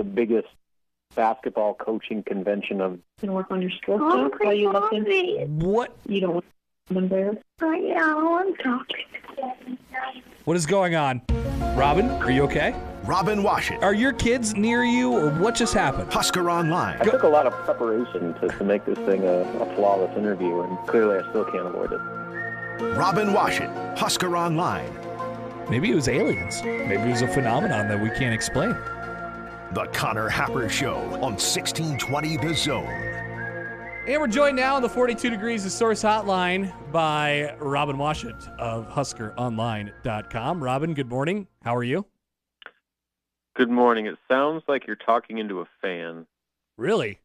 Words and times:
The 0.00 0.04
biggest 0.04 0.48
basketball 1.14 1.74
coaching 1.74 2.22
convention 2.22 2.80
of 2.80 2.98
Gonna 3.20 3.34
work 3.34 3.50
on 3.50 3.60
your 3.60 3.70
stroke 3.70 4.00
talk 4.00 4.42
while 4.42 4.54
you 4.54 4.72
listen. 4.72 5.58
What 5.58 5.94
You 6.06 6.22
don't 6.22 6.32
want 6.36 6.44
them 6.88 6.96
embarrassed. 6.96 7.42
Right 7.60 7.82
now, 7.82 8.38
I'm 8.38 8.54
talking. 8.56 9.04
what 10.46 10.56
is 10.56 10.64
going 10.64 10.94
on? 10.94 11.20
Robin, 11.76 12.08
are 12.08 12.30
you 12.30 12.44
okay? 12.44 12.74
Robin 13.04 13.42
Washut, 13.42 13.82
Are 13.82 13.92
your 13.92 14.14
kids 14.14 14.54
near 14.56 14.84
you 14.84 15.12
or 15.12 15.28
what 15.38 15.54
just 15.54 15.74
happened? 15.74 16.10
Husker 16.10 16.50
Online. 16.50 16.96
I 16.98 17.04
took 17.04 17.22
a 17.22 17.28
lot 17.28 17.46
of 17.46 17.52
preparation 17.66 18.32
to, 18.40 18.48
to 18.48 18.64
make 18.64 18.86
this 18.86 18.96
thing 19.00 19.24
a, 19.24 19.40
a 19.40 19.74
flawless 19.74 20.16
interview, 20.16 20.62
and 20.62 20.78
clearly 20.88 21.18
I 21.18 21.28
still 21.28 21.44
can't 21.44 21.66
avoid 21.66 21.92
it. 21.92 22.00
Robin 22.96 23.34
Washut, 23.34 23.98
Husker 23.98 24.34
Online. 24.34 24.90
Maybe 25.68 25.90
it 25.90 25.94
was 25.94 26.08
aliens. 26.08 26.62
Maybe 26.62 27.02
it 27.02 27.10
was 27.10 27.20
a 27.20 27.28
phenomenon 27.28 27.86
that 27.88 28.00
we 28.00 28.08
can't 28.18 28.32
explain. 28.34 28.74
The 29.72 29.86
Connor 29.86 30.28
Happer 30.28 30.68
Show 30.68 30.96
on 30.96 31.36
1620 31.38 32.36
The 32.38 32.54
Zone. 32.54 32.84
And 34.08 34.20
we're 34.20 34.26
joined 34.26 34.56
now 34.56 34.74
on 34.74 34.82
the 34.82 34.88
42 34.88 35.30
Degrees 35.30 35.64
of 35.64 35.70
Source 35.70 36.02
hotline 36.02 36.72
by 36.90 37.54
Robin 37.60 37.96
Washut 37.96 38.48
of 38.58 38.88
HuskerOnline.com. 38.88 40.64
Robin, 40.64 40.92
good 40.92 41.08
morning. 41.08 41.46
How 41.62 41.76
are 41.76 41.84
you? 41.84 42.04
Good 43.54 43.70
morning. 43.70 44.06
It 44.06 44.18
sounds 44.28 44.64
like 44.66 44.88
you're 44.88 44.96
talking 44.96 45.38
into 45.38 45.60
a 45.60 45.68
fan. 45.80 46.26
Really? 46.76 47.20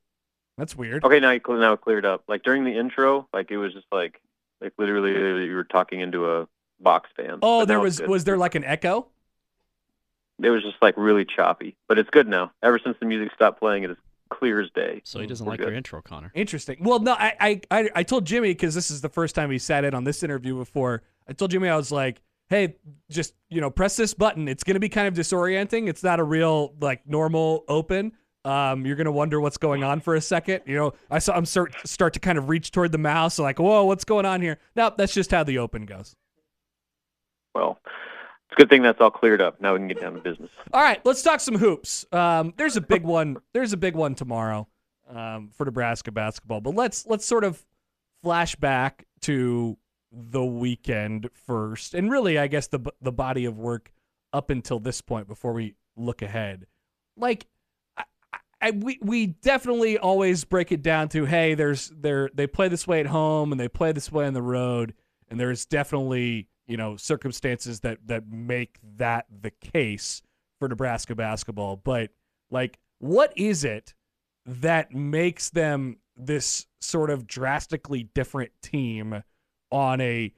That's 0.59 0.77
weird. 0.77 1.03
Okay, 1.03 1.19
now 1.19 1.31
you 1.31 1.41
now 1.47 1.73
it 1.73 1.81
cleared 1.81 2.05
up. 2.05 2.25
Like 2.27 2.43
during 2.43 2.63
the 2.63 2.77
intro, 2.77 3.27
like 3.33 3.49
it 3.49 3.57
was 3.57 3.73
just 3.73 3.87
like 3.91 4.21
like 4.61 4.73
literally 4.77 5.45
you 5.47 5.55
were 5.55 5.63
talking 5.63 5.99
into 5.99 6.29
a 6.29 6.47
box 6.79 7.09
fan. 7.17 7.39
Oh, 7.41 7.65
there 7.65 7.79
was 7.79 7.99
good. 7.99 8.09
was 8.09 8.23
there 8.23 8.37
like 8.37 8.53
an 8.53 8.63
echo? 8.63 9.07
It 10.41 10.49
was 10.49 10.63
just 10.63 10.77
like 10.81 10.95
really 10.97 11.25
choppy, 11.25 11.75
but 11.87 11.97
it's 11.97 12.09
good 12.09 12.27
now. 12.27 12.51
Ever 12.61 12.79
since 12.79 12.97
the 12.99 13.05
music 13.05 13.31
stopped 13.33 13.59
playing, 13.59 13.83
it 13.83 13.91
is 13.91 13.97
clear 14.29 14.59
as 14.59 14.69
day. 14.71 15.01
So 15.03 15.19
he 15.19 15.27
doesn't 15.27 15.45
We're 15.45 15.51
like 15.53 15.59
good. 15.59 15.67
your 15.67 15.75
intro, 15.77 16.01
Connor. 16.01 16.31
Interesting. 16.35 16.77
Well, 16.81 16.99
no, 16.99 17.13
I 17.13 17.33
I 17.39 17.61
I, 17.71 17.89
I 17.95 18.03
told 18.03 18.25
Jimmy 18.25 18.49
because 18.49 18.75
this 18.75 18.91
is 18.91 19.01
the 19.01 19.09
first 19.09 19.35
time 19.35 19.49
he 19.51 19.57
sat 19.57 19.85
in 19.85 19.93
on 19.93 20.03
this 20.03 20.23
interview 20.23 20.57
before. 20.57 21.03
I 21.27 21.33
told 21.33 21.51
Jimmy 21.51 21.69
I 21.69 21.77
was 21.77 21.91
like, 21.91 22.21
hey, 22.49 22.75
just 23.09 23.33
you 23.49 23.61
know, 23.61 23.69
press 23.69 23.95
this 23.95 24.13
button. 24.13 24.47
It's 24.47 24.63
gonna 24.63 24.79
be 24.79 24.89
kind 24.89 25.07
of 25.07 25.13
disorienting. 25.13 25.87
It's 25.87 26.03
not 26.03 26.19
a 26.19 26.23
real 26.23 26.73
like 26.81 27.07
normal 27.07 27.63
open. 27.67 28.11
Um, 28.43 28.85
you're 28.85 28.95
gonna 28.95 29.11
wonder 29.11 29.39
what's 29.39 29.57
going 29.57 29.83
on 29.83 30.01
for 30.01 30.15
a 30.15 30.21
second. 30.21 30.61
You 30.65 30.75
know, 30.75 30.93
I 31.09 31.19
saw 31.19 31.37
him 31.37 31.45
start 31.45 31.73
start 31.87 32.13
to 32.13 32.19
kind 32.19 32.37
of 32.37 32.49
reach 32.49 32.71
toward 32.71 32.91
the 32.91 32.97
mouse, 32.97 33.39
like, 33.39 33.57
whoa, 33.57 33.85
what's 33.85 34.05
going 34.05 34.25
on 34.25 34.41
here? 34.41 34.59
No, 34.75 34.91
that's 34.95 35.13
just 35.13 35.31
how 35.31 35.43
the 35.43 35.59
open 35.59 35.85
goes. 35.85 36.15
Well, 37.55 37.79
it's 37.85 37.93
a 38.55 38.61
good 38.61 38.69
thing 38.69 38.81
that's 38.81 38.99
all 39.01 39.11
cleared 39.11 39.41
up. 39.41 39.59
Now 39.61 39.73
we 39.73 39.79
can 39.79 39.87
get 39.87 40.01
down 40.01 40.13
to 40.13 40.19
business. 40.19 40.49
All 40.73 40.81
right, 40.81 40.99
let's 41.05 41.21
talk 41.21 41.39
some 41.39 41.55
hoops. 41.55 42.05
Um, 42.11 42.53
there's 42.57 42.77
a 42.77 42.81
big 42.81 43.03
one. 43.03 43.37
There's 43.53 43.73
a 43.73 43.77
big 43.77 43.95
one 43.95 44.15
tomorrow 44.15 44.67
um, 45.09 45.51
for 45.53 45.65
Nebraska 45.65 46.11
basketball. 46.11 46.61
But 46.61 46.75
let's 46.75 47.05
let's 47.05 47.25
sort 47.25 47.43
of 47.43 47.63
flash 48.23 48.55
back 48.55 49.05
to 49.21 49.77
the 50.11 50.43
weekend 50.43 51.29
first, 51.45 51.93
and 51.93 52.09
really, 52.09 52.37
I 52.37 52.47
guess 52.47 52.67
the 52.67 52.79
the 53.01 53.11
body 53.11 53.45
of 53.45 53.57
work 53.57 53.91
up 54.33 54.49
until 54.49 54.79
this 54.79 55.01
point 55.01 55.27
before 55.27 55.53
we 55.53 55.75
look 55.95 56.21
ahead. 56.21 56.65
Like, 57.17 57.47
I, 57.97 58.03
I, 58.61 58.71
we 58.71 58.99
we 59.01 59.27
definitely 59.27 59.97
always 59.97 60.43
break 60.43 60.71
it 60.71 60.81
down 60.81 61.09
to 61.09 61.25
hey, 61.25 61.53
there's 61.55 61.91
there 61.95 62.29
they 62.33 62.47
play 62.47 62.67
this 62.67 62.87
way 62.87 62.99
at 62.99 63.07
home 63.07 63.51
and 63.51 63.59
they 63.59 63.67
play 63.67 63.91
this 63.91 64.11
way 64.11 64.25
on 64.25 64.33
the 64.33 64.41
road, 64.41 64.93
and 65.29 65.39
there's 65.39 65.65
definitely 65.65 66.47
you 66.67 66.77
know 66.77 66.95
circumstances 66.97 67.81
that 67.81 67.99
that 68.05 68.27
make 68.29 68.79
that 68.97 69.25
the 69.41 69.51
case 69.51 70.21
for 70.59 70.67
Nebraska 70.67 71.15
basketball. 71.15 71.75
But 71.75 72.11
like, 72.49 72.79
what 72.99 73.33
is 73.35 73.63
it 73.63 73.93
that 74.45 74.93
makes 74.93 75.49
them 75.49 75.97
this 76.15 76.67
sort 76.79 77.09
of 77.09 77.27
drastically 77.27 78.03
different 78.13 78.51
team 78.61 79.23
on 79.71 80.01
a 80.01 80.33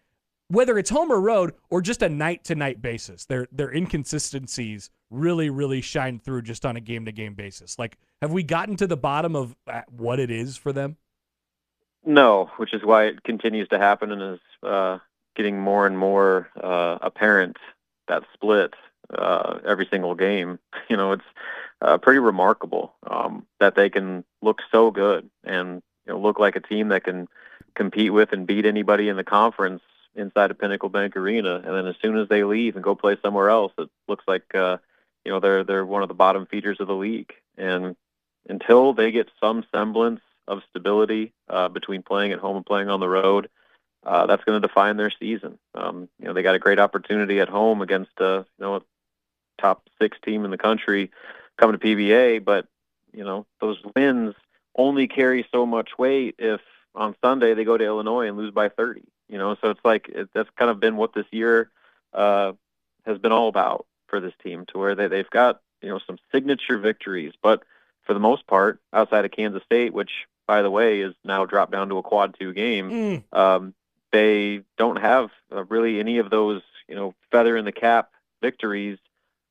whether 0.50 0.78
it's 0.78 0.90
home 0.90 1.12
or 1.12 1.20
road 1.20 1.54
or 1.70 1.82
just 1.82 2.02
a 2.02 2.10
night 2.10 2.44
to 2.46 2.56
night 2.56 2.82
basis? 2.82 3.26
Their 3.26 3.48
their 3.52 3.74
inconsistencies 3.74 4.90
really 5.09 5.50
really 5.50 5.82
shine 5.82 6.20
through 6.20 6.42
just 6.42 6.66
on 6.66 6.76
a 6.76 6.82
game 6.82 7.06
to 7.06 7.12
game 7.12 7.34
basis. 7.34 7.78
Like, 7.80 7.98
have 8.22 8.32
we 8.32 8.44
gotten 8.44 8.76
to 8.78 8.88
the 8.88 8.98
bottom 8.98 9.36
of 9.36 9.56
uh, 9.68 9.82
what 9.90 10.20
it 10.20 10.32
is 10.32 10.58
for 10.58 10.74
them? 10.74 10.98
No, 12.06 12.50
which 12.56 12.74
is 12.74 12.84
why 12.84 13.06
it 13.06 13.24
continues 13.24 13.68
to 13.70 13.78
happen 13.78 14.12
and 14.14 14.36
is 14.36 14.40
uh, 14.64 14.98
getting 15.38 15.59
more 15.59 15.88
and 15.88 15.98
more 15.98 16.50
uh, 16.62 16.98
apparent 17.02 17.56
that 18.09 18.24
split 18.34 18.74
uh, 19.18 19.59
every 19.66 19.88
single 19.90 20.16
game. 20.16 20.59
You 20.90 20.96
know, 20.96 21.12
it's 21.12 21.25
uh, 21.81 21.98
pretty 21.98 22.20
remarkable 22.20 22.94
um, 23.06 23.46
that 23.59 23.76
they 23.76 23.90
can 23.90 24.24
look 24.42 24.62
so 24.72 24.90
good 24.90 25.30
and 25.44 25.81
you 26.06 26.14
know, 26.14 26.20
look 26.20 26.40
like 26.40 26.56
a 26.56 26.62
team 26.62 26.88
that 26.90 27.03
can 27.03 27.28
compete 27.76 28.14
with 28.14 28.31
and 28.31 28.47
beat 28.47 28.66
anybody 28.66 29.09
in 29.09 29.18
the 29.18 29.26
conference 29.26 29.81
inside 30.16 30.50
of 30.50 30.58
Pinnacle 30.58 30.88
Bank 30.88 31.18
Arena, 31.18 31.56
and 31.56 31.76
then 31.76 31.88
as 31.88 31.96
soon 32.02 32.18
as 32.18 32.30
they 32.30 32.46
leave 32.46 32.76
and 32.76 32.84
go 32.84 32.96
play 32.96 33.18
somewhere 33.22 33.50
else, 33.50 33.74
it 33.78 33.90
looks 34.08 34.24
like 34.28 34.56
uh, 34.56 34.78
you 35.26 35.31
know 35.31 35.42
they're 35.42 35.66
they're 35.66 35.86
one 35.86 36.02
of 36.03 36.08
the 36.08 36.14
bottom 36.14 36.46
feeders 36.46 36.80
of 36.80 36.88
the 36.88 36.96
league. 36.96 37.34
And 37.58 37.96
until 38.50 38.94
they 38.94 39.12
get 39.12 39.30
some 39.42 39.66
semblance 39.74 40.22
of 40.47 40.62
stability 40.70 41.34
uh, 41.50 41.68
between 41.68 42.02
playing 42.02 42.31
at 42.31 42.40
home 42.40 42.56
and 42.56 42.66
playing 42.66 42.90
on 42.90 43.00
the 43.00 43.09
road, 43.09 43.50
uh, 44.07 44.25
that's 44.25 44.44
going 44.45 44.59
to 44.62 44.66
define 44.68 44.95
their 44.97 45.12
season. 45.19 45.59
Um, 45.75 46.07
you 46.19 46.25
know, 46.25 46.34
they 46.34 46.41
got 46.41 46.56
a 46.56 46.59
great 46.59 46.79
opportunity 46.79 47.40
at 47.41 47.50
home 47.50 47.81
against 47.81 48.12
uh, 48.19 48.44
you 48.57 48.66
know 48.66 48.75
a 48.78 48.81
top 49.59 49.84
six 50.01 50.18
team 50.23 50.45
in 50.45 50.51
the 50.51 50.57
country 50.57 51.12
coming 51.57 51.78
to 51.78 51.85
PBA, 51.85 52.44
but 52.44 52.67
you 53.13 53.23
know 53.23 53.46
those 53.59 53.78
wins 53.96 54.34
only 54.75 55.07
carry 55.07 55.46
so 55.51 55.66
much 55.66 55.90
weight 55.97 56.35
if 56.40 56.62
on 56.96 57.16
Sunday 57.23 57.53
they 57.53 57.63
go 57.63 57.78
to 57.78 57.84
Illinois 57.85 58.28
and 58.28 58.38
lose 58.38 58.51
by 58.51 58.69
30. 58.69 59.01
You 59.29 59.38
know, 59.38 59.56
so 59.62 59.72
it's 59.72 59.79
like 59.84 60.07
it, 60.09 60.29
that's 60.34 60.50
kind 60.57 60.72
of 60.72 60.79
been 60.79 60.96
what 60.96 61.13
this 61.13 61.25
year 61.31 61.69
uh, 62.13 62.53
has 63.06 63.17
been 63.17 63.31
all 63.34 63.50
about 63.50 63.85
for 64.07 64.19
this 64.22 64.34
team, 64.41 64.66
to 64.67 64.78
where 64.78 64.96
they 64.96 65.07
they've 65.07 65.29
got 65.29 65.59
you 65.81 65.90
know 65.90 66.00
some 66.07 66.17
signature 66.31 66.78
victories, 66.78 67.34
but 67.44 67.63
for 68.03 68.13
the 68.13 68.19
most 68.22 68.47
part, 68.47 68.79
outside 68.94 69.25
of 69.25 69.31
Kansas 69.31 69.63
State, 69.63 69.94
which 69.94 70.12
by 70.47 70.62
the 70.62 70.72
way 70.72 71.01
is 71.01 71.13
now 71.25 71.46
dropped 71.46 71.73
down 71.73 71.90
to 71.90 71.97
a 71.97 72.03
quad 72.03 72.35
two 72.40 72.53
game, 72.53 72.90
Mm. 72.90 73.38
um, 73.38 73.73
they 74.12 74.62
don't 74.78 74.97
have 74.97 75.29
uh, 75.53 75.63
really 75.66 76.00
any 76.00 76.18
of 76.18 76.29
those 76.29 76.62
you 76.88 76.95
know 76.95 77.13
feather 77.31 77.57
in 77.57 77.66
the 77.66 77.72
cap 77.72 78.12
victories 78.41 78.97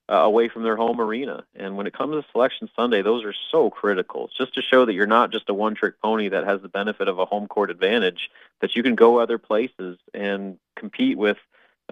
uh, 0.08 0.14
away 0.14 0.48
from 0.48 0.62
their 0.62 0.76
home 0.76 1.00
arena. 1.00 1.44
And 1.54 1.76
when 1.76 1.86
it 1.86 1.92
comes 1.92 2.14
to 2.14 2.30
Selection 2.30 2.68
Sunday, 2.76 3.02
those 3.02 3.24
are 3.24 3.34
so 3.50 3.70
critical. 3.70 4.26
It's 4.26 4.36
just 4.36 4.54
to 4.54 4.62
show 4.62 4.84
that 4.84 4.94
you're 4.94 5.06
not 5.06 5.32
just 5.32 5.48
a 5.48 5.54
one-trick 5.54 6.00
pony 6.00 6.28
that 6.28 6.44
has 6.44 6.62
the 6.62 6.68
benefit 6.68 7.08
of 7.08 7.18
a 7.18 7.24
home 7.24 7.48
court 7.48 7.70
advantage, 7.70 8.30
that 8.60 8.76
you 8.76 8.82
can 8.82 8.94
go 8.94 9.18
other 9.18 9.38
places 9.38 9.98
and 10.14 10.58
compete 10.76 11.18
with 11.18 11.38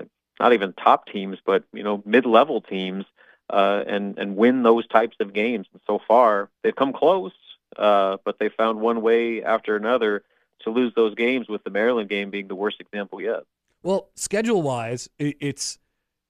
uh, 0.00 0.04
not 0.38 0.52
even 0.52 0.72
top 0.74 1.06
teams, 1.06 1.38
but 1.44 1.64
you 1.72 1.82
know 1.82 2.02
mid-level 2.04 2.60
teams, 2.60 3.04
uh, 3.50 3.82
and 3.86 4.18
and 4.18 4.36
win 4.36 4.62
those 4.62 4.86
types 4.86 5.16
of 5.20 5.32
games. 5.32 5.66
And 5.72 5.82
so 5.86 6.00
far, 6.06 6.50
they've 6.62 6.74
come 6.74 6.92
close, 6.92 7.32
uh, 7.76 8.18
but 8.24 8.38
they 8.38 8.48
found 8.48 8.80
one 8.80 9.02
way 9.02 9.42
after 9.42 9.74
another 9.76 10.22
to 10.64 10.70
lose 10.70 10.92
those 10.94 11.14
games. 11.14 11.48
With 11.48 11.64
the 11.64 11.70
Maryland 11.70 12.08
game 12.08 12.30
being 12.30 12.48
the 12.48 12.54
worst 12.54 12.80
example 12.80 13.20
yet. 13.20 13.44
Well, 13.82 14.08
schedule 14.14 14.62
wise, 14.62 15.08
it's 15.18 15.78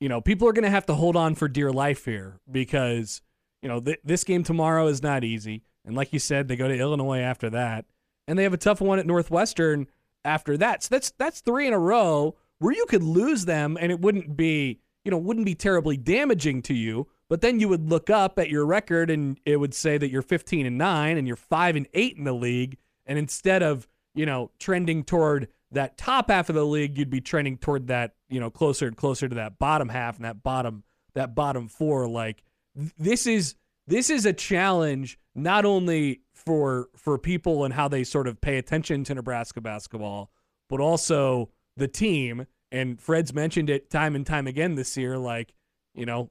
you 0.01 0.09
know 0.09 0.21
people 0.21 0.49
are 0.49 0.53
going 0.53 0.65
to 0.65 0.71
have 0.71 0.87
to 0.87 0.95
hold 0.95 1.17
on 1.17 1.35
for 1.35 1.49
dear 1.49 1.73
life 1.73 2.05
here 2.05 2.41
because 2.51 3.23
you 3.63 3.69
know 3.69 3.81
th- 3.81 4.01
this 4.05 4.25
game 4.25 4.43
tomorrow 4.43 4.89
is 4.89 5.03
not 5.03 5.25
easy, 5.25 5.63
and 5.85 5.95
like 5.95 6.13
you 6.13 6.19
said, 6.19 6.49
they 6.49 6.57
go 6.57 6.69
to 6.69 6.77
Illinois 6.77 7.21
after 7.21 7.49
that, 7.51 7.87
and 8.27 8.39
they 8.39 8.43
have 8.43 8.53
a 8.53 8.59
tough 8.59 8.81
one 8.81 8.99
at 8.99 9.07
Northwestern 9.07 9.87
after 10.25 10.57
that. 10.57 10.83
So 10.83 10.89
that's 10.95 11.13
that's 11.13 11.41
three 11.41 11.67
in 11.67 11.73
a 11.73 11.79
row 11.79 12.37
where 12.59 12.75
you 12.75 12.87
could 12.87 13.03
lose 13.03 13.45
them, 13.45 13.79
and 13.81 13.93
it 13.93 14.01
wouldn't 14.01 14.37
be 14.37 14.81
you 15.05 15.11
know 15.11 15.19
wouldn't 15.19 15.47
be 15.47 15.55
terribly 15.55 15.97
damaging 15.97 16.63
to 16.63 16.75
you. 16.75 17.07
But 17.29 17.41
then 17.41 17.59
you 17.59 17.69
would 17.69 17.89
look 17.89 18.11
up 18.11 18.39
at 18.39 18.51
your 18.51 18.67
record, 18.67 19.11
and 19.11 19.39
it 19.47 19.59
would 19.59 19.75
say 19.75 19.97
that 19.97 20.11
you're 20.11 20.23
15 20.23 20.67
and 20.67 20.77
nine, 20.77 21.17
and 21.17 21.27
you're 21.27 21.37
five 21.37 21.77
and 21.77 21.87
eight 21.95 22.17
in 22.17 22.25
the 22.25 22.35
league, 22.35 22.79
and 23.07 23.19
instead 23.19 23.63
of 23.63 23.89
you 24.14 24.26
know 24.26 24.50
trending 24.58 25.05
toward 25.05 25.49
that 25.75 25.99
top 25.99 26.31
half 26.31 26.49
of 26.49 26.55
the 26.55 26.64
league, 26.64 26.96
you'd 26.96 27.11
be 27.11 27.20
trending 27.20 27.58
toward 27.58 27.88
that, 27.88 28.14
you 28.28 28.40
know, 28.40 28.50
closer 28.50 28.87
and 28.87 28.96
closer 28.96 29.28
to 29.28 29.34
that 29.34 29.58
bottom 29.58 29.88
half 29.88 30.16
and 30.16 30.25
that 30.25 30.43
bottom 30.43 30.84
that 31.14 31.34
bottom 31.34 31.69
four. 31.69 32.08
Like 32.08 32.43
th- 32.76 32.93
this 32.99 33.26
is 33.26 33.56
this 33.87 34.11
is 34.11 34.25
a 34.25 34.32
challenge 34.32 35.19
not 35.34 35.64
only 35.64 36.22
for 36.32 36.88
for 36.96 37.19
people 37.19 37.64
and 37.64 37.75
how 37.75 37.88
they 37.88 38.05
sort 38.05 38.26
of 38.26 38.40
pay 38.40 38.56
attention 38.56 39.05
to 39.05 39.14
Nebraska 39.14 39.61
basketball, 39.61 40.31
but 40.69 40.81
also 40.81 41.50
the 41.76 41.88
team. 41.88 42.46
And 42.72 43.00
Fred's 43.00 43.32
mentioned 43.32 43.70
it 43.70 43.90
time 43.90 44.16
and 44.16 44.26
time 44.26 44.46
again 44.46 44.75
this 44.75 44.96
year. 44.96 45.16
Like, 45.19 45.55
you 45.94 46.06
know, 46.06 46.31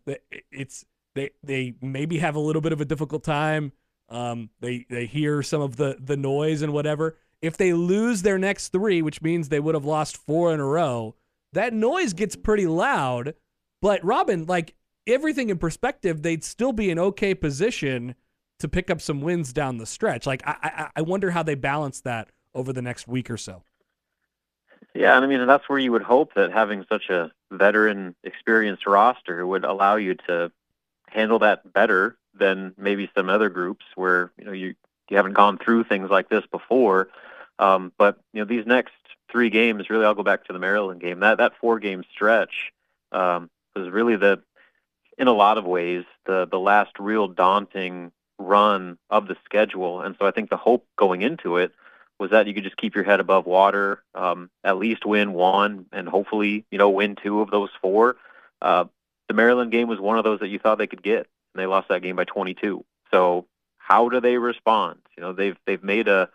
it's 0.52 0.86
they 1.16 1.32
they 1.44 1.76
maybe 1.82 2.18
have 2.20 2.36
a 2.36 2.40
little 2.40 2.62
bit 2.62 2.74
of 2.74 2.82
a 2.82 2.86
difficult 2.86 3.24
time. 3.24 3.72
Um, 4.10 4.50
they 4.60 4.86
they 4.90 5.06
hear 5.06 5.42
some 5.44 5.62
of 5.62 5.78
the 5.78 5.98
the 6.00 6.18
noise 6.18 6.62
and 6.62 6.74
whatever. 6.74 7.18
If 7.44 7.58
they 7.58 7.74
lose 7.74 8.22
their 8.22 8.40
next 8.40 8.70
three, 8.70 9.02
which 9.02 9.22
means 9.22 9.50
they 9.50 9.60
would 9.60 9.76
have 9.76 9.84
lost 9.84 10.16
four 10.16 10.54
in 10.54 10.62
a 10.62 10.66
row, 10.66 11.14
that 11.52 11.74
noise 11.74 12.14
gets 12.14 12.38
pretty 12.38 12.66
loud. 12.66 13.36
But 13.82 14.04
Robin, 14.04 14.46
like 14.46 14.76
everything 15.06 15.50
in 15.50 15.58
perspective, 15.58 16.22
they'd 16.22 16.46
still 16.46 16.72
be 16.72 16.90
in 16.90 16.98
okay 16.98 17.36
position 17.36 18.16
to 18.60 18.70
pick 18.70 18.90
up 18.90 19.02
some 19.02 19.20
wins 19.20 19.52
down 19.52 19.78
the 19.78 19.86
stretch. 19.86 20.26
Like 20.26 20.42
I, 20.48 20.56
I, 20.64 20.90
I 20.96 21.02
wonder 21.02 21.32
how 21.32 21.44
they 21.44 21.56
balance 21.56 22.00
that 22.02 22.30
over 22.56 22.72
the 22.72 22.82
next 22.82 23.10
week 23.10 23.30
or 23.30 23.36
so. 23.36 23.64
Yeah, 24.96 25.18
and 25.18 25.26
I 25.26 25.28
mean 25.28 25.46
that's 25.46 25.68
where 25.68 25.80
you 25.80 25.92
would 25.92 26.04
hope 26.04 26.36
that 26.36 26.54
having 26.54 26.86
such 26.88 27.10
a 27.10 27.30
veteran, 27.52 28.16
experienced 28.24 28.86
roster 28.88 29.46
would 29.46 29.66
allow 29.66 29.98
you 29.98 30.16
to 30.28 30.50
handle 31.10 31.40
that 31.40 31.74
better 31.74 32.16
than 32.34 32.74
maybe 32.78 33.12
some 33.14 33.30
other 33.30 33.50
groups 33.50 33.84
where 33.96 34.32
you 34.38 34.46
know 34.46 34.54
you 34.54 34.76
you 35.10 35.18
haven't 35.18 35.34
gone 35.34 35.58
through 35.58 35.84
things 35.84 36.10
like 36.10 36.30
this 36.30 36.46
before. 36.50 37.10
Um, 37.60 37.92
but 37.98 38.20
you 38.34 38.42
know 38.42 38.46
these 38.46 38.66
next 38.66 38.94
three 39.32 39.50
games, 39.50 39.90
really, 39.90 40.06
I'll 40.06 40.16
go 40.16 40.24
back 40.24 40.46
to 40.46 40.54
the 40.54 40.60
Maryland 40.60 41.02
game. 41.02 41.20
That 41.20 41.38
that 41.38 41.54
four 41.60 41.80
game 41.80 42.04
stretch 42.12 42.72
um, 43.12 43.50
was 43.76 43.90
really 43.90 44.16
the, 44.16 44.42
in 45.18 45.28
a 45.28 45.34
lot 45.34 45.58
of 45.58 45.66
ways, 45.66 46.04
the 46.26 46.48
the 46.50 46.60
last 46.60 47.00
real 47.00 47.28
daunting 47.28 48.12
run 48.40 48.98
of 49.10 49.28
the 49.28 49.38
schedule. 49.46 50.02
And 50.02 50.16
so 50.20 50.26
I 50.26 50.32
think 50.32 50.50
the 50.50 50.58
hope 50.58 50.86
going 50.98 51.22
into 51.22 51.58
it 51.58 51.72
was 52.20 52.32
that 52.32 52.48
you 52.48 52.54
could 52.54 52.64
just 52.64 52.78
keep 52.78 52.96
your 52.96 53.04
head 53.04 53.20
above 53.20 53.46
water, 53.46 54.04
um, 54.16 54.50
at 54.64 54.78
least 54.78 55.06
win 55.06 55.34
one, 55.34 55.86
and 55.92 56.08
hopefully, 56.08 56.66
you 56.72 56.78
know, 56.78 56.90
win 56.90 57.16
two 57.16 57.42
of 57.42 57.52
those 57.52 57.70
four. 57.82 58.18
Uh, 58.62 58.86
the 59.28 59.34
Maryland 59.34 59.72
game 59.72 59.88
was 59.88 60.00
one 60.00 60.18
of 60.18 60.24
those 60.24 60.40
that 60.40 60.50
you 60.50 60.60
thought 60.60 60.78
they 60.78 60.88
could 60.88 61.04
get, 61.04 61.28
and 61.54 61.62
they 61.62 61.66
lost 61.66 61.90
that 61.90 62.02
game 62.02 62.16
by 62.16 62.24
22. 62.24 62.84
So 63.12 63.46
how 63.78 64.10
do 64.10 64.22
they 64.22 64.38
respond? 64.38 65.00
You 65.18 65.22
know, 65.22 65.34
they've 65.34 65.58
they've 65.66 65.84
made 65.84 66.08
a 66.08 66.30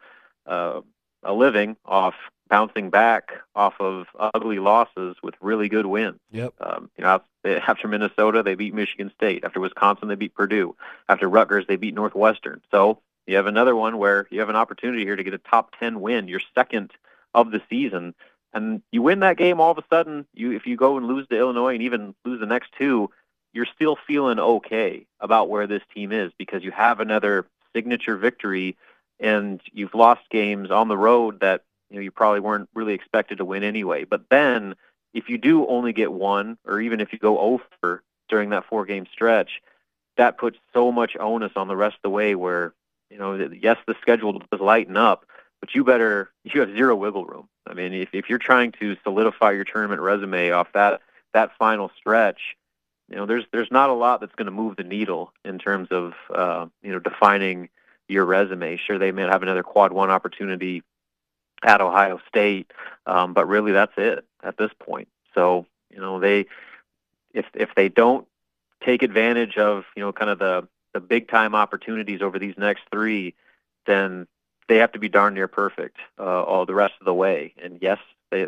uh, 0.47 0.81
a 1.23 1.33
living 1.33 1.77
off 1.85 2.15
bouncing 2.49 2.91
back 2.91 3.33
off 3.55 3.75
of 3.79 4.07
ugly 4.19 4.59
losses 4.59 5.17
with 5.23 5.35
really 5.41 5.69
good 5.69 5.87
wins. 5.87 6.19
Yep. 6.31 6.55
Um, 6.61 6.91
you 6.97 7.05
know, 7.05 7.21
after 7.45 7.89
Minnesota, 7.89 8.43
they 8.43 8.55
beat 8.55 8.75
Michigan 8.75 9.13
State. 9.15 9.45
After 9.45 9.61
Wisconsin, 9.61 10.09
they 10.09 10.15
beat 10.15 10.35
Purdue. 10.35 10.75
After 11.09 11.29
Rutgers, 11.29 11.67
they 11.69 11.77
beat 11.77 11.95
Northwestern. 11.95 12.61
So 12.71 13.01
you 13.27 13.37
have 13.37 13.47
another 13.47 13.77
one 13.77 13.99
where 13.99 14.27
you 14.31 14.41
have 14.41 14.49
an 14.49 14.57
opportunity 14.57 15.05
here 15.05 15.17
to 15.17 15.23
get 15.23 15.35
a 15.35 15.39
top 15.39 15.75
10 15.79 16.01
win, 16.01 16.29
your 16.29 16.41
second 16.55 16.93
of 17.35 17.51
the 17.51 17.61
season. 17.69 18.15
And 18.55 18.83
you 18.91 19.03
win 19.03 19.21
that 19.21 19.37
game, 19.37 19.61
all 19.61 19.71
of 19.71 19.79
a 19.79 19.85
sudden, 19.91 20.27
you 20.33 20.53
if 20.53 20.67
you 20.67 20.77
go 20.77 20.97
and 20.97 21.07
lose 21.07 21.29
to 21.29 21.39
Illinois 21.39 21.75
and 21.75 21.83
even 21.83 22.15
lose 22.25 22.41
the 22.41 22.47
next 22.47 22.73
two, 22.79 23.11
you're 23.53 23.67
still 23.67 23.99
feeling 24.07 24.39
okay 24.39 25.07
about 25.21 25.51
where 25.51 25.67
this 25.67 25.83
team 25.95 26.13
is 26.13 26.33
because 26.39 26.63
you 26.63 26.71
have 26.71 27.01
another 27.01 27.47
signature 27.75 28.17
victory 28.17 28.77
and 29.21 29.61
you've 29.73 29.95
lost 29.95 30.23
games 30.31 30.71
on 30.71 30.89
the 30.89 30.97
road 30.97 31.41
that 31.41 31.65
you 31.91 31.97
know 31.97 32.03
you 32.03 32.11
probably 32.11 32.41
weren't 32.41 32.69
really 32.75 32.95
expected 32.95 33.39
to 33.39 33.45
win 33.45 33.63
anyway. 33.63 34.05
But 34.05 34.29
then 34.31 34.75
if 35.15 35.29
you 35.29 35.39
do 35.39 35.67
only 35.67 35.93
get 35.93 36.13
one, 36.13 36.59
or 36.65 36.81
even 36.81 37.01
if 37.01 37.13
you 37.13 37.19
go 37.19 37.39
over 37.39 38.03
during 38.29 38.51
that 38.51 38.67
four 38.67 38.85
game 38.85 39.07
stretch, 39.13 39.61
that 40.17 40.39
puts 40.39 40.59
so 40.73 40.93
much 40.93 41.17
onus 41.19 41.53
on 41.57 41.69
the 41.69 41.77
rest 41.77 41.97
of 41.97 42.03
the 42.03 42.11
way 42.11 42.35
where, 42.35 42.75
you 43.11 43.19
know, 43.19 43.35
yes, 43.35 43.79
the 43.87 43.97
schedule 44.01 44.39
does 44.39 44.61
lighten 44.61 44.97
up, 44.97 45.25
but 45.61 45.75
you 45.75 45.85
better, 45.85 46.31
you 46.45 46.61
have 46.61 46.71
zero 46.73 46.95
wiggle 46.95 47.25
room. 47.25 47.49
I 47.67 47.75
mean, 47.75 47.93
if, 47.93 48.11
if 48.13 48.29
you're 48.29 48.39
trying 48.39 48.73
to 48.73 48.97
solidify 49.03 49.53
your 49.53 49.65
tournament 49.65 50.01
resume 50.01 50.51
off 50.51 50.69
that, 50.75 51.01
that 51.35 51.57
final 51.59 51.91
stretch, 51.97 52.57
you 53.09 53.17
know, 53.17 53.27
there's, 53.27 53.45
there's 53.53 53.71
not 53.71 53.91
a 53.91 53.95
lot 53.95 54.21
that's 54.21 54.35
going 54.35 54.47
to 54.47 54.53
move 54.53 54.77
the 54.77 54.85
needle 54.85 55.33
in 55.45 55.59
terms 55.59 55.89
of, 55.91 56.15
uh, 56.35 56.67
you 56.83 56.93
know, 56.93 56.99
defining 56.99 57.71
your 58.09 58.25
resume. 58.25 58.77
Sure, 58.77 58.99
they 58.99 59.13
may 59.13 59.23
have 59.23 59.43
another 59.43 59.63
quad 59.63 59.93
one 59.93 60.11
opportunity 60.11 60.83
at 61.63 61.81
Ohio 61.81 62.21
State, 62.29 62.73
um, 63.07 63.35
but 63.35 63.49
really 63.49 63.73
that's 63.73 63.93
it 63.97 64.25
at 64.43 64.57
this 64.57 64.71
point. 64.79 65.09
So 65.35 65.67
you 65.91 66.01
know 66.01 66.21
they 66.21 66.47
if 67.33 67.47
if 67.55 67.71
they 67.77 67.89
don't 67.89 68.27
take 68.85 69.03
advantage 69.03 69.57
of 69.57 69.85
you 69.97 70.03
know 70.03 70.13
kind 70.13 70.31
of 70.31 70.39
the 70.39 70.69
the 70.95 71.01
big 71.01 71.29
time 71.29 71.55
opportunities 71.55 72.23
over 72.23 72.39
these 72.39 72.55
next 72.57 72.83
three, 72.91 73.35
then 73.87 74.27
they 74.69 74.77
have 74.77 74.93
to 74.93 74.99
be 74.99 75.09
darn 75.09 75.35
near 75.35 75.49
perfect 75.49 75.97
uh, 76.19 76.43
all 76.43 76.67
the 76.67 76.75
rest 76.75 76.95
of 77.01 77.05
the 77.05 77.15
way. 77.15 77.55
And 77.63 77.79
yes, 77.81 77.99
they, 78.31 78.47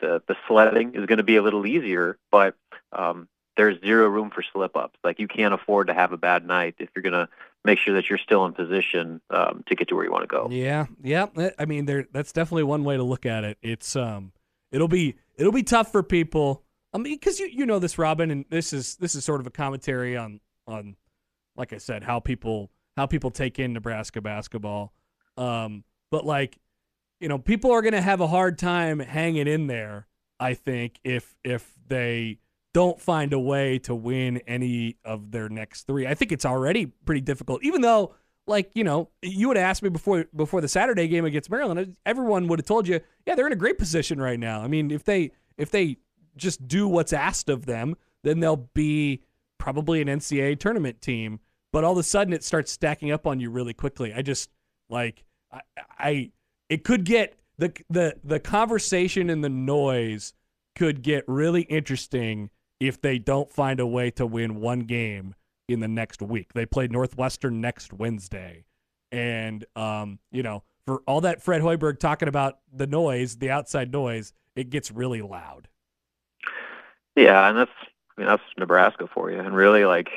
the 0.00 0.22
the 0.26 0.36
sledding 0.46 0.94
is 0.94 1.06
going 1.06 1.18
to 1.18 1.22
be 1.22 1.36
a 1.36 1.42
little 1.42 1.66
easier, 1.66 2.18
but 2.30 2.54
um, 2.92 3.28
there's 3.56 3.80
zero 3.80 4.08
room 4.08 4.30
for 4.30 4.42
slip 4.52 4.76
ups. 4.76 4.98
Like 5.04 5.18
you 5.18 5.28
can't 5.28 5.54
afford 5.54 5.88
to 5.88 5.94
have 5.94 6.12
a 6.12 6.16
bad 6.16 6.46
night 6.46 6.76
if 6.78 6.88
you're 6.94 7.02
going 7.02 7.12
to 7.12 7.28
make 7.64 7.78
sure 7.78 7.94
that 7.94 8.08
you're 8.08 8.18
still 8.18 8.44
in 8.46 8.52
position 8.52 9.20
um, 9.30 9.64
to 9.68 9.74
get 9.74 9.88
to 9.88 9.94
where 9.94 10.04
you 10.04 10.10
want 10.10 10.22
to 10.22 10.28
go. 10.28 10.48
Yeah, 10.50 10.86
yeah. 11.02 11.26
I 11.58 11.64
mean, 11.64 11.86
there 11.86 12.06
that's 12.12 12.32
definitely 12.32 12.64
one 12.64 12.84
way 12.84 12.96
to 12.96 13.02
look 13.02 13.26
at 13.26 13.44
it. 13.44 13.58
It's 13.62 13.94
um, 13.96 14.32
it'll 14.70 14.88
be 14.88 15.16
it'll 15.36 15.52
be 15.52 15.62
tough 15.62 15.92
for 15.92 16.02
people. 16.02 16.62
I 16.92 16.98
mean, 16.98 17.14
because 17.14 17.40
you 17.40 17.46
you 17.46 17.66
know 17.66 17.78
this, 17.78 17.98
Robin, 17.98 18.30
and 18.30 18.44
this 18.50 18.72
is 18.72 18.96
this 18.96 19.14
is 19.14 19.24
sort 19.24 19.40
of 19.40 19.46
a 19.46 19.50
commentary 19.50 20.16
on 20.16 20.40
on, 20.66 20.96
like 21.56 21.72
I 21.72 21.78
said, 21.78 22.02
how 22.04 22.20
people 22.20 22.70
how 22.96 23.06
people 23.06 23.30
take 23.30 23.58
in 23.58 23.72
Nebraska 23.72 24.20
basketball. 24.20 24.92
Um, 25.36 25.84
but 26.10 26.26
like, 26.26 26.58
you 27.20 27.28
know, 27.28 27.38
people 27.38 27.70
are 27.72 27.82
going 27.82 27.94
to 27.94 28.02
have 28.02 28.20
a 28.20 28.26
hard 28.26 28.58
time 28.58 28.98
hanging 28.98 29.46
in 29.46 29.66
there. 29.66 30.06
I 30.38 30.54
think 30.54 30.98
if 31.04 31.34
if 31.44 31.72
they 31.86 32.38
don't 32.74 33.00
find 33.00 33.32
a 33.32 33.38
way 33.38 33.78
to 33.80 33.94
win 33.94 34.38
any 34.46 34.96
of 35.04 35.30
their 35.30 35.48
next 35.48 35.86
three. 35.86 36.06
I 36.06 36.14
think 36.14 36.32
it's 36.32 36.46
already 36.46 36.86
pretty 36.86 37.20
difficult, 37.20 37.62
even 37.62 37.82
though, 37.82 38.14
like 38.46 38.70
you 38.74 38.84
know, 38.84 39.10
you 39.20 39.48
would 39.48 39.56
ask 39.56 39.82
me 39.82 39.88
before 39.88 40.26
before 40.34 40.60
the 40.60 40.68
Saturday 40.68 41.06
game 41.08 41.24
against 41.24 41.50
Maryland. 41.50 41.96
Everyone 42.06 42.48
would 42.48 42.58
have 42.58 42.66
told 42.66 42.88
you, 42.88 43.00
yeah, 43.26 43.34
they're 43.34 43.46
in 43.46 43.52
a 43.52 43.56
great 43.56 43.78
position 43.78 44.20
right 44.20 44.40
now. 44.40 44.62
I 44.62 44.68
mean, 44.68 44.90
if 44.90 45.04
they 45.04 45.32
if 45.58 45.70
they 45.70 45.98
just 46.36 46.66
do 46.66 46.88
what's 46.88 47.12
asked 47.12 47.48
of 47.48 47.66
them, 47.66 47.94
then 48.24 48.40
they'll 48.40 48.68
be 48.74 49.22
probably 49.58 50.00
an 50.00 50.08
NCAA 50.08 50.58
tournament 50.58 51.00
team. 51.00 51.40
But 51.72 51.84
all 51.84 51.92
of 51.92 51.98
a 51.98 52.02
sudden, 52.02 52.32
it 52.32 52.42
starts 52.42 52.72
stacking 52.72 53.12
up 53.12 53.26
on 53.26 53.38
you 53.38 53.50
really 53.50 53.74
quickly. 53.74 54.12
I 54.14 54.22
just 54.22 54.50
like 54.88 55.24
I, 55.52 55.60
I 55.98 56.32
it 56.68 56.84
could 56.84 57.04
get 57.04 57.36
the 57.58 57.72
the 57.90 58.16
the 58.24 58.40
conversation 58.40 59.28
and 59.30 59.44
the 59.44 59.50
noise 59.50 60.32
could 60.74 61.02
get 61.02 61.24
really 61.28 61.62
interesting 61.62 62.50
if 62.88 63.00
they 63.00 63.16
don't 63.16 63.52
find 63.52 63.78
a 63.78 63.86
way 63.86 64.10
to 64.10 64.26
win 64.26 64.60
one 64.60 64.80
game 64.80 65.36
in 65.68 65.78
the 65.78 65.86
next 65.86 66.20
week. 66.20 66.52
They 66.52 66.66
play 66.66 66.88
Northwestern 66.88 67.60
next 67.60 67.92
Wednesday. 67.92 68.64
And, 69.12 69.64
um, 69.76 70.18
you 70.32 70.42
know, 70.42 70.64
for 70.84 71.00
all 71.06 71.20
that 71.20 71.40
Fred 71.40 71.62
Hoiberg 71.62 72.00
talking 72.00 72.26
about 72.26 72.58
the 72.72 72.88
noise, 72.88 73.36
the 73.36 73.50
outside 73.50 73.92
noise, 73.92 74.32
it 74.56 74.68
gets 74.68 74.90
really 74.90 75.22
loud. 75.22 75.68
Yeah, 77.14 77.48
and 77.48 77.56
that's 77.56 77.70
I 78.16 78.20
mean 78.20 78.26
that's 78.26 78.42
Nebraska 78.58 79.06
for 79.06 79.30
you, 79.30 79.38
and 79.38 79.54
really 79.54 79.84
like 79.84 80.08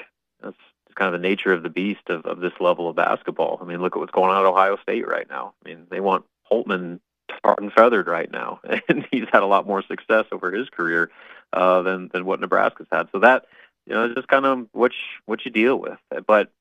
that's 0.41 0.57
kind 0.95 1.13
of 1.13 1.21
the 1.21 1.27
nature 1.27 1.51
of 1.51 1.61
the 1.61 1.69
beast 1.69 2.09
of, 2.09 2.25
of 2.25 2.39
this 2.39 2.53
level 2.59 2.89
of 2.89 2.95
basketball. 2.95 3.59
I 3.61 3.65
mean, 3.65 3.81
look 3.81 3.95
at 3.95 3.99
what's 3.99 4.11
going 4.11 4.31
on 4.31 4.43
at 4.43 4.49
Ohio 4.49 4.77
State 4.81 5.07
right 5.07 5.29
now. 5.29 5.53
I 5.63 5.69
mean, 5.69 5.87
they 5.91 5.99
want 5.99 6.25
Holtmann 6.51 6.99
tarred 7.43 7.59
and 7.59 7.71
feathered 7.73 8.07
right 8.07 8.31
now, 8.31 8.59
and 8.89 9.05
he's 9.11 9.27
had 9.31 9.43
a 9.43 9.45
lot 9.45 9.67
more 9.67 9.83
success 9.83 10.25
over 10.31 10.51
his 10.51 10.69
career 10.69 11.11
uh, 11.53 11.81
than 11.81 12.09
than 12.13 12.25
what 12.25 12.39
Nebraska's 12.39 12.87
had. 12.91 13.09
So 13.11 13.19
that 13.19 13.45
you 13.85 13.93
know, 13.93 14.05
it's 14.05 14.15
just 14.15 14.27
kind 14.27 14.45
of 14.45 14.67
what 14.71 14.91
you, 14.91 15.21
what 15.25 15.45
you 15.45 15.51
deal 15.51 15.77
with. 15.77 15.99
But 16.27 16.51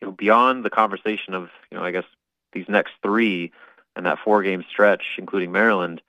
you 0.00 0.08
know, 0.08 0.12
beyond 0.12 0.64
the 0.64 0.70
conversation 0.70 1.34
of 1.34 1.50
you 1.70 1.78
know, 1.78 1.84
I 1.84 1.90
guess 1.90 2.04
these 2.52 2.68
next 2.68 2.94
three 3.02 3.52
and 3.94 4.06
that 4.06 4.18
four 4.18 4.42
game 4.42 4.64
stretch, 4.68 5.04
including 5.18 5.52
Maryland, 5.52 6.02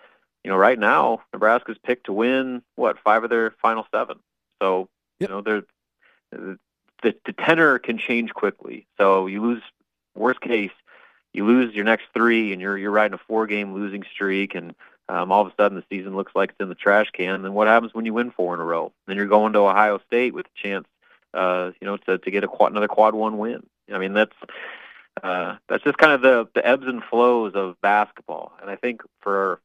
you 0.44 0.52
know, 0.52 0.58
right 0.58 0.80
now 0.80 1.22
Nebraska's 1.34 1.78
picked 1.82 2.06
to 2.06 2.14
win 2.14 2.62
what 2.76 3.00
five 3.00 3.24
of 3.24 3.30
their 3.30 3.52
final 3.62 3.86
seven. 3.94 4.20
So 4.62 4.90
yep. 5.20 5.30
you 5.30 5.36
know, 5.36 5.42
they're 5.42 5.64
the, 7.04 7.16
the 7.26 7.34
tenor 7.34 7.80
can 7.80 7.98
change 7.98 8.34
quickly. 8.34 8.88
So 8.98 9.28
you 9.28 9.42
lose 9.42 9.62
worst 10.16 10.42
case, 10.42 10.72
you 11.34 11.46
lose 11.46 11.74
your 11.74 11.86
next 11.86 12.06
three, 12.14 12.52
and 12.54 12.62
you're 12.62 12.78
you're 12.78 12.92
riding 12.92 13.16
a 13.16 13.22
four 13.28 13.48
game 13.48 13.74
losing 13.74 14.04
streak, 14.12 14.56
and 14.56 14.74
um, 15.10 15.32
all 15.32 15.42
of 15.42 15.48
a 15.48 15.54
sudden 15.56 15.78
the 15.78 15.84
season 15.90 16.16
looks 16.16 16.34
like 16.36 16.52
it's 16.52 16.60
in 16.60 16.70
the 16.70 16.76
trash 16.76 17.10
can. 17.12 17.46
And 17.46 17.56
what 17.56 17.68
happens 17.68 17.94
when 17.94 18.06
you 18.06 18.14
win 18.14 18.32
four 18.32 18.54
in 18.54 18.60
a 18.60 18.66
row? 18.66 18.92
Then 19.08 19.16
you're 19.16 19.26
going 19.26 19.54
to 19.54 19.60
Ohio 19.60 20.00
State 20.08 20.34
with 20.34 20.46
a 20.46 20.68
chance, 20.68 20.88
uh, 21.34 21.72
you 21.80 21.86
know, 21.86 21.98
to 21.98 22.18
to 22.18 22.32
get 22.32 22.44
a 22.44 22.48
quad, 22.48 22.72
another 22.72 22.88
quad 22.88 23.16
one 23.16 23.38
win. 23.38 23.66
I 23.92 24.00
mean, 24.00 24.14
that's 24.14 24.36
uh, 25.24 25.56
that's 25.70 25.84
just 25.84 25.98
kind 25.98 26.14
of 26.14 26.22
the 26.22 26.48
the 26.54 26.66
ebbs 26.66 26.88
and 26.88 27.04
flows 27.04 27.54
of 27.56 27.80
basketball. 27.82 28.54
And 28.62 28.70
I 28.70 28.76
think 28.76 29.02
for 29.22 29.62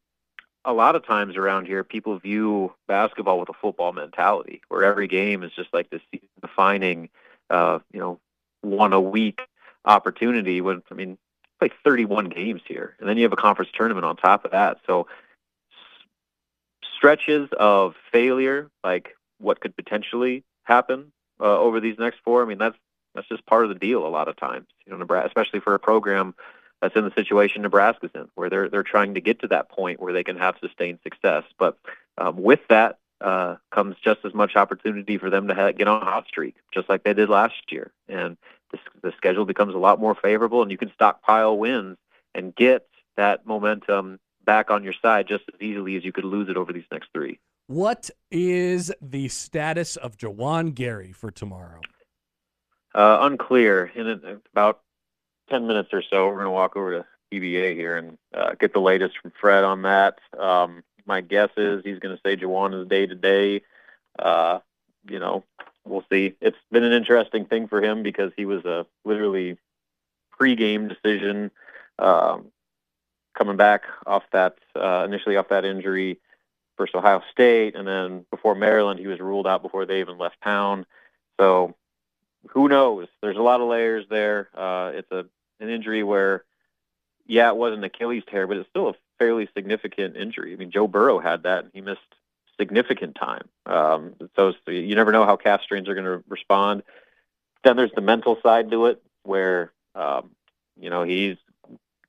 a 0.64 0.72
lot 0.72 0.94
of 0.94 1.04
times 1.04 1.36
around 1.36 1.66
here, 1.66 1.82
people 1.82 2.16
view 2.18 2.72
basketball 2.86 3.40
with 3.40 3.48
a 3.48 3.54
football 3.54 3.92
mentality, 3.92 4.62
where 4.68 4.84
every 4.84 5.08
game 5.08 5.42
is 5.42 5.50
just 5.52 5.72
like 5.74 5.90
this 5.90 6.02
defining, 6.40 7.08
uh, 7.50 7.80
you 7.92 7.98
know, 7.98 8.20
one 8.60 8.92
a 8.92 9.00
week 9.00 9.40
opportunity 9.84 10.60
when 10.60 10.82
I 10.90 10.94
mean 10.94 11.18
like 11.60 11.72
31 11.84 12.28
games 12.28 12.60
here, 12.66 12.96
and 13.00 13.08
then 13.08 13.16
you 13.16 13.24
have 13.24 13.32
a 13.32 13.36
conference 13.36 13.70
tournament 13.74 14.04
on 14.04 14.16
top 14.16 14.44
of 14.44 14.52
that. 14.52 14.78
So 14.86 15.06
stretches 17.02 17.48
of 17.58 17.96
failure, 18.12 18.70
like 18.84 19.16
what 19.38 19.58
could 19.58 19.74
potentially 19.74 20.44
happen 20.62 21.10
uh, 21.40 21.58
over 21.58 21.80
these 21.80 21.98
next 21.98 22.20
four. 22.24 22.44
I 22.44 22.46
mean, 22.46 22.58
that's 22.58 22.76
that's 23.12 23.26
just 23.28 23.44
part 23.44 23.64
of 23.64 23.70
the 23.70 23.74
deal. 23.74 24.06
A 24.06 24.08
lot 24.08 24.28
of 24.28 24.36
times, 24.36 24.68
you 24.86 24.92
know, 24.92 24.98
Nebraska, 24.98 25.26
especially 25.26 25.58
for 25.58 25.74
a 25.74 25.80
program 25.80 26.32
that's 26.80 26.94
in 26.94 27.04
the 27.04 27.12
situation 27.16 27.62
Nebraska's 27.62 28.12
in, 28.14 28.28
where 28.36 28.48
they're 28.48 28.68
they're 28.68 28.84
trying 28.84 29.14
to 29.14 29.20
get 29.20 29.40
to 29.40 29.48
that 29.48 29.68
point 29.68 30.00
where 30.00 30.12
they 30.12 30.22
can 30.22 30.36
have 30.36 30.54
sustained 30.60 31.00
success. 31.02 31.42
But 31.58 31.76
um, 32.18 32.40
with 32.40 32.60
that 32.68 32.98
uh, 33.20 33.56
comes 33.72 33.96
just 34.04 34.20
as 34.24 34.32
much 34.32 34.54
opportunity 34.54 35.18
for 35.18 35.28
them 35.28 35.48
to 35.48 35.54
ha- 35.54 35.72
get 35.72 35.88
on 35.88 36.02
a 36.02 36.04
hot 36.04 36.28
streak, 36.28 36.54
just 36.72 36.88
like 36.88 37.02
they 37.02 37.14
did 37.14 37.28
last 37.28 37.72
year. 37.72 37.90
And 38.08 38.36
the, 38.70 38.78
the 39.02 39.12
schedule 39.16 39.44
becomes 39.44 39.74
a 39.74 39.78
lot 39.78 40.00
more 40.00 40.14
favorable, 40.14 40.62
and 40.62 40.70
you 40.70 40.78
can 40.78 40.92
stockpile 40.94 41.58
wins 41.58 41.98
and 42.32 42.54
get 42.54 42.86
that 43.16 43.44
momentum 43.44 44.20
back 44.44 44.70
on 44.70 44.84
your 44.84 44.92
side 44.92 45.28
just 45.28 45.44
as 45.52 45.60
easily 45.60 45.96
as 45.96 46.04
you 46.04 46.12
could 46.12 46.24
lose 46.24 46.48
it 46.48 46.56
over 46.56 46.72
these 46.72 46.84
next 46.90 47.08
three. 47.12 47.38
What 47.68 48.10
is 48.30 48.92
the 49.00 49.28
status 49.28 49.96
of 49.96 50.16
Juwan 50.16 50.74
Gary 50.74 51.12
for 51.12 51.30
tomorrow? 51.30 51.80
Uh, 52.94 53.18
unclear. 53.22 53.90
In 53.94 54.40
about 54.52 54.80
10 55.48 55.66
minutes 55.66 55.90
or 55.92 56.02
so, 56.02 56.26
we're 56.26 56.34
going 56.34 56.44
to 56.46 56.50
walk 56.50 56.76
over 56.76 56.98
to 56.98 57.06
PBA 57.32 57.74
here 57.74 57.96
and 57.96 58.18
uh, 58.34 58.54
get 58.58 58.72
the 58.74 58.80
latest 58.80 59.18
from 59.18 59.32
Fred 59.40 59.64
on 59.64 59.82
that. 59.82 60.18
Um, 60.38 60.82
my 61.06 61.20
guess 61.20 61.50
is 61.56 61.82
he's 61.84 61.98
going 61.98 62.14
to 62.14 62.20
say 62.24 62.36
Juwan 62.36 62.80
is 62.80 62.88
day 62.88 63.06
to 63.06 63.14
day. 63.14 63.62
Uh, 64.18 64.58
You 65.08 65.18
know, 65.18 65.42
we'll 65.86 66.04
see. 66.12 66.34
It's 66.40 66.58
been 66.70 66.84
an 66.84 66.92
interesting 66.92 67.46
thing 67.46 67.68
for 67.68 67.82
him 67.82 68.02
because 68.02 68.32
he 68.36 68.44
was 68.44 68.64
a 68.64 68.86
literally 69.04 69.56
pre-game 70.30 70.88
decision 70.88 71.50
um, 71.98 72.52
coming 73.34 73.56
back 73.56 73.84
off 74.06 74.24
that 74.32 74.56
uh, 74.74 75.04
initially 75.06 75.36
off 75.36 75.48
that 75.48 75.64
injury 75.64 76.18
first 76.76 76.94
Ohio 76.94 77.22
State, 77.30 77.74
and 77.76 77.86
then 77.86 78.24
before 78.30 78.54
Maryland, 78.54 78.98
he 78.98 79.06
was 79.06 79.20
ruled 79.20 79.46
out 79.46 79.62
before 79.62 79.86
they 79.86 80.00
even 80.00 80.18
left 80.18 80.40
town. 80.42 80.86
So 81.38 81.74
who 82.48 82.68
knows? 82.68 83.08
There's 83.20 83.36
a 83.36 83.42
lot 83.42 83.60
of 83.60 83.68
layers 83.68 84.06
there. 84.08 84.48
Uh, 84.54 84.92
it's 84.94 85.10
a 85.10 85.26
an 85.60 85.68
injury 85.68 86.02
where, 86.02 86.44
yeah, 87.26 87.48
it 87.48 87.56
wasn't 87.56 87.84
Achilles 87.84 88.24
tear, 88.28 88.46
but 88.48 88.56
it's 88.56 88.68
still 88.68 88.88
a 88.88 88.94
fairly 89.18 89.48
significant 89.54 90.16
injury. 90.16 90.52
I 90.52 90.56
mean, 90.56 90.72
Joe 90.72 90.88
Burrow 90.88 91.20
had 91.20 91.44
that, 91.44 91.64
and 91.64 91.70
he 91.72 91.80
missed 91.80 92.00
significant 92.58 93.14
time. 93.14 93.48
Um, 93.64 94.14
so, 94.34 94.52
you 94.66 94.96
never 94.96 95.12
know 95.12 95.24
how 95.24 95.36
calf 95.36 95.62
strains 95.62 95.88
are 95.88 95.94
going 95.94 96.06
to 96.06 96.24
respond. 96.28 96.82
Then 97.62 97.76
there's 97.76 97.92
the 97.94 98.00
mental 98.00 98.38
side 98.42 98.70
to 98.72 98.86
it, 98.86 99.00
where 99.22 99.72
um, 99.94 100.30
you 100.80 100.90
know 100.90 101.04
he's 101.04 101.36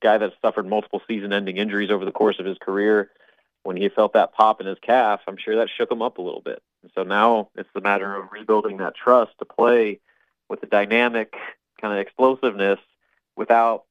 guy 0.04 0.18
that 0.18 0.34
suffered 0.42 0.68
multiple 0.68 1.02
season-ending 1.08 1.58
injuries 1.58 1.90
over 1.90 2.06
the 2.06 2.12
course 2.12 2.40
of 2.40 2.46
his 2.46 2.58
career. 2.60 3.10
When 3.64 3.78
he 3.78 3.88
felt 3.90 4.14
that 4.14 4.34
pop 4.34 4.60
in 4.60 4.68
his 4.68 4.78
calf, 4.82 5.22
I'm 5.26 5.38
sure 5.38 5.56
that 5.56 5.70
shook 5.70 5.90
him 5.90 6.02
up 6.02 6.18
a 6.18 6.22
little 6.22 6.42
bit. 6.42 6.62
And 6.84 6.92
so 6.94 7.04
now 7.04 7.50
it's 7.56 7.70
the 7.74 7.82
matter 7.82 8.14
of 8.14 8.32
rebuilding 8.32 8.78
that 8.78 8.94
trust 8.94 9.32
to 9.40 9.46
play 9.46 10.02
with 10.50 10.60
the 10.60 10.68
dynamic 10.68 11.34
kind 11.80 11.94
of 11.94 12.00
explosiveness 12.00 12.80
without 13.36 13.86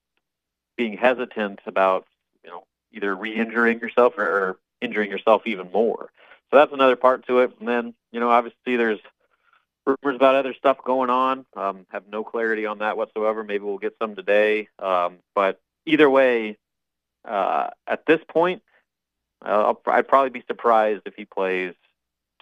being 0.77 0.97
hesitant 0.97 1.61
about 1.67 2.07
you 2.45 2.51
know 2.51 2.65
either 2.93 3.15
re-injuring 3.15 3.81
yourself 3.81 4.17
or, 4.17 4.25
or 4.25 4.59
injuring 4.81 5.11
yourself 5.11 5.43
even 5.47 5.71
more. 5.73 6.11
So 6.51 6.59
that's 6.59 6.73
another 6.73 6.97
part 6.97 7.27
to 7.27 7.41
it. 7.41 7.53
And 7.59 7.67
then 7.67 7.95
you 8.13 8.21
know 8.21 8.31
obviously 8.31 8.77
there's 8.77 9.01
rumors 9.87 10.17
about 10.17 10.35
other 10.35 10.55
stuff 10.55 10.79
going 10.85 11.11
on. 11.11 11.47
Um, 11.57 11.87
have 11.91 12.07
no 12.09 12.25
clarity 12.25 12.67
on 12.67 12.79
that 12.79 12.97
whatsoever. 12.97 13.43
Maybe 13.43 13.65
we'll 13.65 13.79
get 13.79 13.97
some 14.01 14.15
today. 14.15 14.69
Um, 14.79 15.19
but 15.35 15.61
either 15.87 16.09
way, 16.11 16.59
uh, 17.25 17.69
at 17.87 18.05
this 18.07 18.21
point, 18.29 18.63
uh, 19.45 19.49
I'll, 19.75 19.83
I'd 19.87 20.09
probably 20.09 20.31
be 20.31 20.45
surprised 20.47 21.03
if 21.07 21.15
he 21.15 21.25
plays 21.25 21.75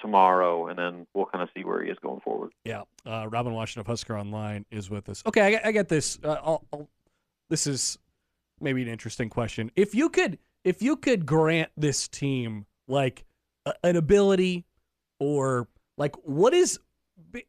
tomorrow, 0.01 0.67
and 0.69 0.79
then 0.79 1.07
we'll 1.15 1.27
kind 1.27 1.43
of 1.43 1.49
see 1.55 1.65
where 1.65 1.83
he 1.83 1.91
is 1.91 1.99
going 2.03 2.21
forward. 2.21 2.53
Yeah, 2.65 2.83
uh, 3.07 3.27
Robin 3.31 3.53
Washut 3.53 3.77
of 3.79 3.87
Husker 3.87 4.17
Online 4.17 4.65
is 4.71 4.89
with 4.91 5.09
us. 5.09 5.23
Okay, 5.27 5.57
I, 5.57 5.69
I 5.69 5.73
get 5.73 5.89
this. 5.89 6.19
Uh, 6.25 6.37
I'll, 6.43 6.65
I'll, 6.73 6.89
this 7.51 7.67
is 7.67 7.99
maybe 8.61 8.83
an 8.83 8.89
interesting 8.89 9.29
question. 9.29 9.71
If 9.77 9.95
you 9.95 10.09
could, 10.09 10.39
if 10.65 10.83
you 10.83 10.97
could 10.97 11.27
grant 11.27 11.71
this 11.77 12.09
team 12.09 12.67
like 12.89 13.25
a, 13.67 13.75
an 13.85 13.97
ability, 13.97 14.65
or 15.19 15.69
like 15.99 16.15
what 16.25 16.55
is 16.55 16.79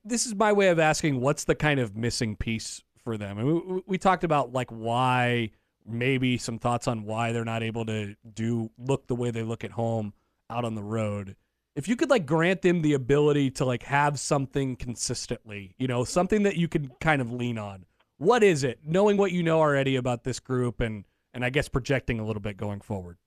this 0.03 0.25
is 0.25 0.35
my 0.35 0.51
way 0.51 0.67
of 0.67 0.79
asking 0.79 1.21
what's 1.21 1.45
the 1.45 1.55
kind 1.55 1.79
of 1.79 1.95
missing 1.95 2.35
piece 2.35 2.83
for 3.03 3.17
them. 3.17 3.37
And 3.37 3.47
we, 3.47 3.53
we- 3.53 3.83
we 3.87 3.97
talked 3.97 4.23
about 4.25 4.51
like 4.51 4.69
why 4.69 5.51
maybe 5.87 6.37
some 6.37 6.59
thoughts 6.59 6.87
on 6.87 7.03
why 7.03 7.31
they're 7.31 7.45
not 7.45 7.63
able 7.63 7.85
to 7.85 8.15
do 8.33 8.69
look 8.77 9.07
the 9.07 9.15
way 9.15 9.31
they 9.31 9.43
look 9.43 9.63
at 9.63 9.71
home 9.71 10.13
out 10.49 10.65
on 10.65 10.75
the 10.75 10.83
road 10.83 11.35
if 11.75 11.87
you 11.87 11.95
could 11.95 12.09
like 12.09 12.25
grant 12.25 12.61
them 12.61 12.81
the 12.81 12.93
ability 12.93 13.51
to 13.51 13.65
like 13.65 13.83
have 13.83 14.19
something 14.19 14.75
consistently, 14.75 15.73
you 15.77 15.87
know, 15.87 16.03
something 16.03 16.43
that 16.43 16.57
you 16.57 16.67
can 16.67 16.91
kind 16.99 17.21
of 17.21 17.31
lean 17.31 17.57
on. 17.57 17.85
What 18.17 18.43
is 18.43 18.63
it? 18.63 18.79
Knowing 18.85 19.17
what 19.17 19.31
you 19.31 19.41
know 19.41 19.59
already 19.59 19.95
about 19.95 20.23
this 20.23 20.39
group 20.39 20.79
and 20.79 21.05
and 21.33 21.45
I 21.45 21.49
guess 21.49 21.69
projecting 21.69 22.19
a 22.19 22.25
little 22.25 22.41
bit 22.41 22.57
going 22.57 22.81
forward. 22.81 23.17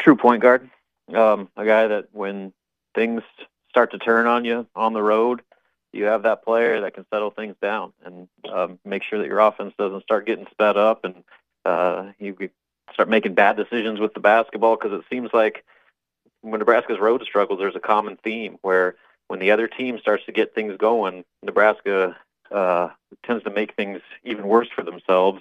True 0.00 0.16
point 0.16 0.42
guard, 0.42 0.70
um, 1.14 1.50
a 1.56 1.64
guy 1.66 1.86
that 1.86 2.08
when 2.12 2.52
things 2.94 3.22
start 3.68 3.90
to 3.92 3.98
turn 3.98 4.26
on 4.26 4.44
you 4.44 4.66
on 4.74 4.94
the 4.94 5.02
road, 5.02 5.42
you 5.92 6.04
have 6.04 6.22
that 6.22 6.44
player 6.44 6.80
that 6.80 6.94
can 6.94 7.04
settle 7.12 7.30
things 7.30 7.56
down 7.60 7.92
and 8.04 8.26
um, 8.50 8.78
make 8.84 9.02
sure 9.02 9.18
that 9.18 9.28
your 9.28 9.38
offense 9.38 9.74
doesn't 9.78 10.02
start 10.02 10.26
getting 10.26 10.46
sped 10.50 10.76
up 10.76 11.04
and 11.04 11.22
uh, 11.64 12.12
you 12.18 12.36
start 12.92 13.08
making 13.08 13.34
bad 13.34 13.56
decisions 13.56 14.00
with 14.00 14.14
the 14.14 14.20
basketball 14.20 14.76
because 14.76 14.92
it 14.92 15.04
seems 15.10 15.30
like 15.32 15.64
when 16.42 16.58
Nebraska's 16.58 17.00
road 17.00 17.22
struggles, 17.24 17.58
there's 17.58 17.76
a 17.76 17.80
common 17.80 18.16
theme 18.22 18.58
where 18.62 18.96
when 19.28 19.40
the 19.40 19.50
other 19.50 19.66
team 19.66 19.98
starts 19.98 20.24
to 20.26 20.32
get 20.32 20.54
things 20.54 20.76
going, 20.76 21.24
Nebraska 21.42 22.16
uh, 22.50 22.90
tends 23.24 23.42
to 23.44 23.50
make 23.50 23.74
things 23.74 24.00
even 24.22 24.46
worse 24.46 24.68
for 24.74 24.82
themselves 24.82 25.40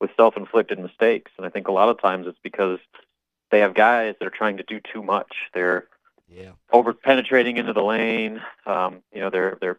with 0.00 0.10
self-inflicted 0.16 0.78
mistakes. 0.78 1.30
And 1.36 1.44
I 1.44 1.50
think 1.50 1.68
a 1.68 1.72
lot 1.72 1.88
of 1.88 2.00
times 2.00 2.26
it's 2.26 2.38
because 2.42 2.78
they 3.50 3.60
have 3.60 3.74
guys 3.74 4.14
that 4.18 4.26
are 4.26 4.30
trying 4.30 4.56
to 4.56 4.62
do 4.62 4.80
too 4.80 5.02
much. 5.02 5.32
They're 5.54 5.86
Yeah. 6.28 6.52
over 6.72 6.92
penetrating 6.92 7.56
into 7.56 7.72
the 7.72 7.82
lane. 7.82 8.42
Um, 8.66 9.02
you 9.12 9.20
know, 9.20 9.30
they're 9.30 9.56
they're 9.60 9.78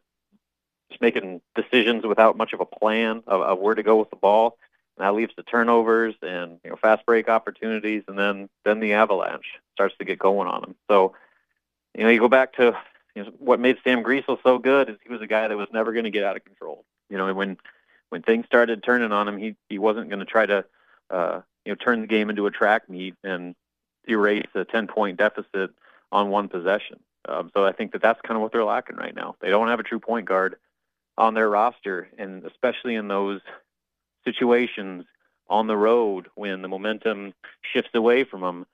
just 0.90 1.02
making 1.02 1.42
decisions 1.56 2.06
without 2.06 2.38
much 2.38 2.54
of 2.54 2.60
a 2.60 2.66
plan 2.66 3.24
of, 3.28 3.42
of 3.42 3.60
where 3.60 3.76
to 3.76 3.84
go 3.84 3.98
with 3.98 4.10
the 4.10 4.16
ball. 4.16 4.58
And 5.00 5.06
that 5.06 5.16
leads 5.16 5.34
to 5.36 5.44
turnovers 5.44 6.16
and 6.22 6.60
you 6.64 6.70
know 6.70 6.76
fast 6.76 7.06
break 7.06 7.30
opportunities, 7.30 8.04
and 8.08 8.20
then 8.20 8.50
then 8.66 8.82
the 8.82 8.94
avalanche 8.94 9.46
starts 9.74 9.96
to 9.98 10.06
get 10.06 10.20
going 10.20 10.48
on 10.50 10.62
them. 10.62 10.76
So, 10.90 11.16
you 11.98 12.04
know, 12.04 12.10
you 12.10 12.20
go 12.20 12.28
back 12.28 12.54
to 12.54 12.78
you 13.16 13.24
know, 13.24 13.32
what 13.40 13.62
made 13.62 13.78
Sam 13.84 14.04
Griesel 14.04 14.40
so 14.44 14.60
good 14.60 14.90
is 14.90 14.98
he 15.02 15.12
was 15.12 15.22
a 15.22 15.28
guy 15.28 15.48
that 15.48 15.58
was 15.58 15.70
never 15.72 15.94
going 15.94 16.04
to 16.04 16.12
get 16.12 16.26
out 16.26 16.36
of 16.36 16.44
control. 16.44 16.84
You 17.10 17.18
know, 17.18 17.34
when 17.34 17.58
when 18.10 18.24
things 18.24 18.46
started 18.46 18.84
turning 18.84 19.14
on 19.14 19.28
him, 19.28 19.38
he 19.38 19.56
he 19.70 19.80
wasn't 19.80 20.10
going 20.10 20.20
to 20.20 20.26
try 20.26 20.46
to 20.46 20.66
uh, 21.10 21.42
you 21.66 21.72
know 21.72 21.76
turn 21.76 22.02
the 22.02 22.08
game 22.08 22.30
into 22.30 22.46
a 22.46 22.52
track 22.52 22.90
meet 22.90 23.16
and 23.24 23.56
erase 24.06 24.48
a 24.54 24.66
ten 24.66 24.88
point 24.88 25.18
deficit 25.18 25.72
on 26.12 26.30
one 26.30 26.50
possession. 26.50 27.00
Um, 27.28 27.52
so 27.54 27.66
I 27.66 27.72
think 27.72 27.94
that 27.94 28.02
that's 28.02 28.22
kind 28.22 28.36
of 28.36 28.42
what 28.42 28.52
they're 28.52 28.66
lacking 28.66 28.98
right 28.98 29.16
now. 29.16 29.36
They 29.40 29.50
don't 29.50 29.68
have 29.70 29.80
a 29.80 29.84
true 29.84 30.00
point 30.00 30.26
guard 30.26 30.58
on 31.18 31.36
their 31.36 31.50
roster, 31.50 32.10
and 32.18 32.46
especially 32.46 32.96
in 32.96 33.08
those 33.08 33.42
situations 34.34 35.06
on 35.50 35.68
the 35.68 35.78
road 35.78 36.28
when 36.36 36.62
the 36.62 36.68
momentum 36.68 37.34
shifts 37.74 37.92
away 37.96 38.24
from 38.24 38.42
them, 38.42 38.66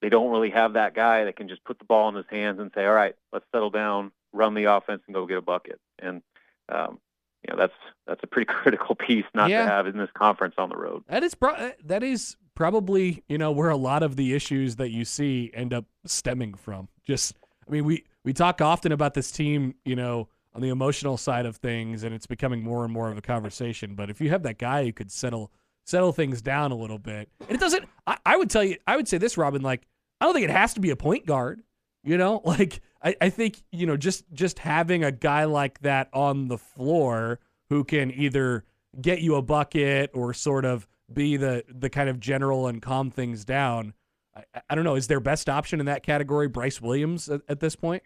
they 0.00 0.08
don't 0.08 0.30
really 0.30 0.50
have 0.50 0.74
that 0.74 0.94
guy 0.94 1.24
that 1.24 1.36
can 1.36 1.48
just 1.48 1.64
put 1.64 1.78
the 1.78 1.84
ball 1.84 2.08
in 2.08 2.14
his 2.14 2.26
hands 2.30 2.58
and 2.60 2.70
say, 2.74 2.86
"All 2.86 2.94
right, 2.94 3.14
let's 3.32 3.44
settle 3.52 3.70
down, 3.70 4.12
run 4.32 4.54
the 4.54 4.64
offense, 4.64 5.02
and 5.06 5.14
go 5.14 5.26
get 5.26 5.38
a 5.38 5.42
bucket." 5.42 5.80
And 5.98 6.22
um, 6.68 6.98
you 7.46 7.52
know 7.52 7.58
that's 7.58 7.74
that's 8.06 8.22
a 8.22 8.26
pretty 8.26 8.46
critical 8.52 8.94
piece 8.94 9.24
not 9.34 9.50
Yeah. 9.50 9.64
to 9.64 9.68
have 9.70 9.86
in 9.86 9.96
this 9.98 10.10
conference 10.14 10.54
on 10.58 10.68
the 10.68 10.76
road. 10.76 11.04
That 11.08 11.22
is 11.22 11.34
pro- 11.34 11.72
that 11.84 12.02
is 12.02 12.36
probably, 12.54 13.24
you 13.28 13.38
know, 13.38 13.50
where 13.50 13.70
a 13.70 13.76
lot 13.76 14.02
of 14.02 14.16
the 14.16 14.34
issues 14.34 14.76
that 14.76 14.90
you 14.90 15.04
see 15.04 15.50
end 15.54 15.72
up 15.72 15.86
stemming 16.04 16.54
from. 16.54 16.88
Just 17.06 17.34
I 17.66 17.70
mean, 17.70 17.84
we 17.84 18.04
we 18.24 18.32
talk 18.32 18.60
often 18.60 18.92
about 18.92 19.14
this 19.14 19.30
team, 19.32 19.74
you 19.84 19.96
know, 19.96 20.28
on 20.54 20.60
the 20.60 20.68
emotional 20.68 21.16
side 21.16 21.46
of 21.46 21.56
things 21.56 22.02
and 22.02 22.14
it's 22.14 22.26
becoming 22.26 22.62
more 22.62 22.84
and 22.84 22.92
more 22.92 23.10
of 23.10 23.16
a 23.16 23.22
conversation, 23.22 23.94
but 23.94 24.10
if 24.10 24.20
you 24.20 24.30
have 24.30 24.42
that 24.42 24.58
guy 24.58 24.84
who 24.84 24.92
could 24.92 25.10
settle 25.10 25.50
settle 25.84 26.12
things 26.12 26.40
down 26.40 26.70
a 26.70 26.76
little 26.76 26.98
bit. 26.98 27.28
And 27.40 27.52
it 27.52 27.60
doesn't 27.60 27.88
I, 28.06 28.18
I 28.24 28.36
would 28.36 28.50
tell 28.50 28.64
you 28.64 28.76
I 28.86 28.96
would 28.96 29.08
say 29.08 29.18
this 29.18 29.36
Robin 29.36 29.62
like 29.62 29.86
I 30.20 30.26
don't 30.26 30.34
think 30.34 30.44
it 30.44 30.50
has 30.50 30.74
to 30.74 30.80
be 30.80 30.90
a 30.90 30.96
point 30.96 31.26
guard. 31.26 31.62
You 32.04 32.16
know, 32.16 32.40
like 32.44 32.80
I, 33.02 33.16
I 33.20 33.30
think, 33.30 33.62
you 33.70 33.86
know, 33.86 33.96
just 33.96 34.24
just 34.32 34.58
having 34.58 35.04
a 35.04 35.12
guy 35.12 35.44
like 35.44 35.80
that 35.80 36.08
on 36.12 36.48
the 36.48 36.58
floor 36.58 37.40
who 37.68 37.84
can 37.84 38.12
either 38.12 38.64
get 39.00 39.20
you 39.20 39.36
a 39.36 39.42
bucket 39.42 40.10
or 40.14 40.34
sort 40.34 40.64
of 40.64 40.86
be 41.12 41.36
the 41.36 41.64
the 41.68 41.90
kind 41.90 42.08
of 42.08 42.20
general 42.20 42.66
and 42.66 42.80
calm 42.80 43.10
things 43.10 43.44
down. 43.44 43.94
I, 44.34 44.44
I 44.70 44.74
don't 44.74 44.84
know. 44.84 44.94
Is 44.94 45.08
their 45.08 45.20
best 45.20 45.48
option 45.48 45.80
in 45.80 45.86
that 45.86 46.02
category 46.02 46.48
Brice 46.48 46.80
Williams 46.80 47.28
at, 47.28 47.42
at 47.48 47.60
this 47.60 47.76
point? 47.76 48.02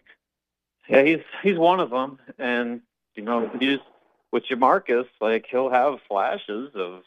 Yeah, 0.87 1.03
he's 1.03 1.19
he's 1.43 1.57
one 1.57 1.79
of 1.79 1.89
them, 1.89 2.19
and 2.37 2.81
you 3.15 3.23
know, 3.23 3.49
just 3.59 3.83
with 4.31 4.45
Jamarques, 4.45 5.07
like 5.19 5.45
he'll 5.49 5.69
have 5.69 5.99
flashes 6.07 6.71
of 6.75 7.03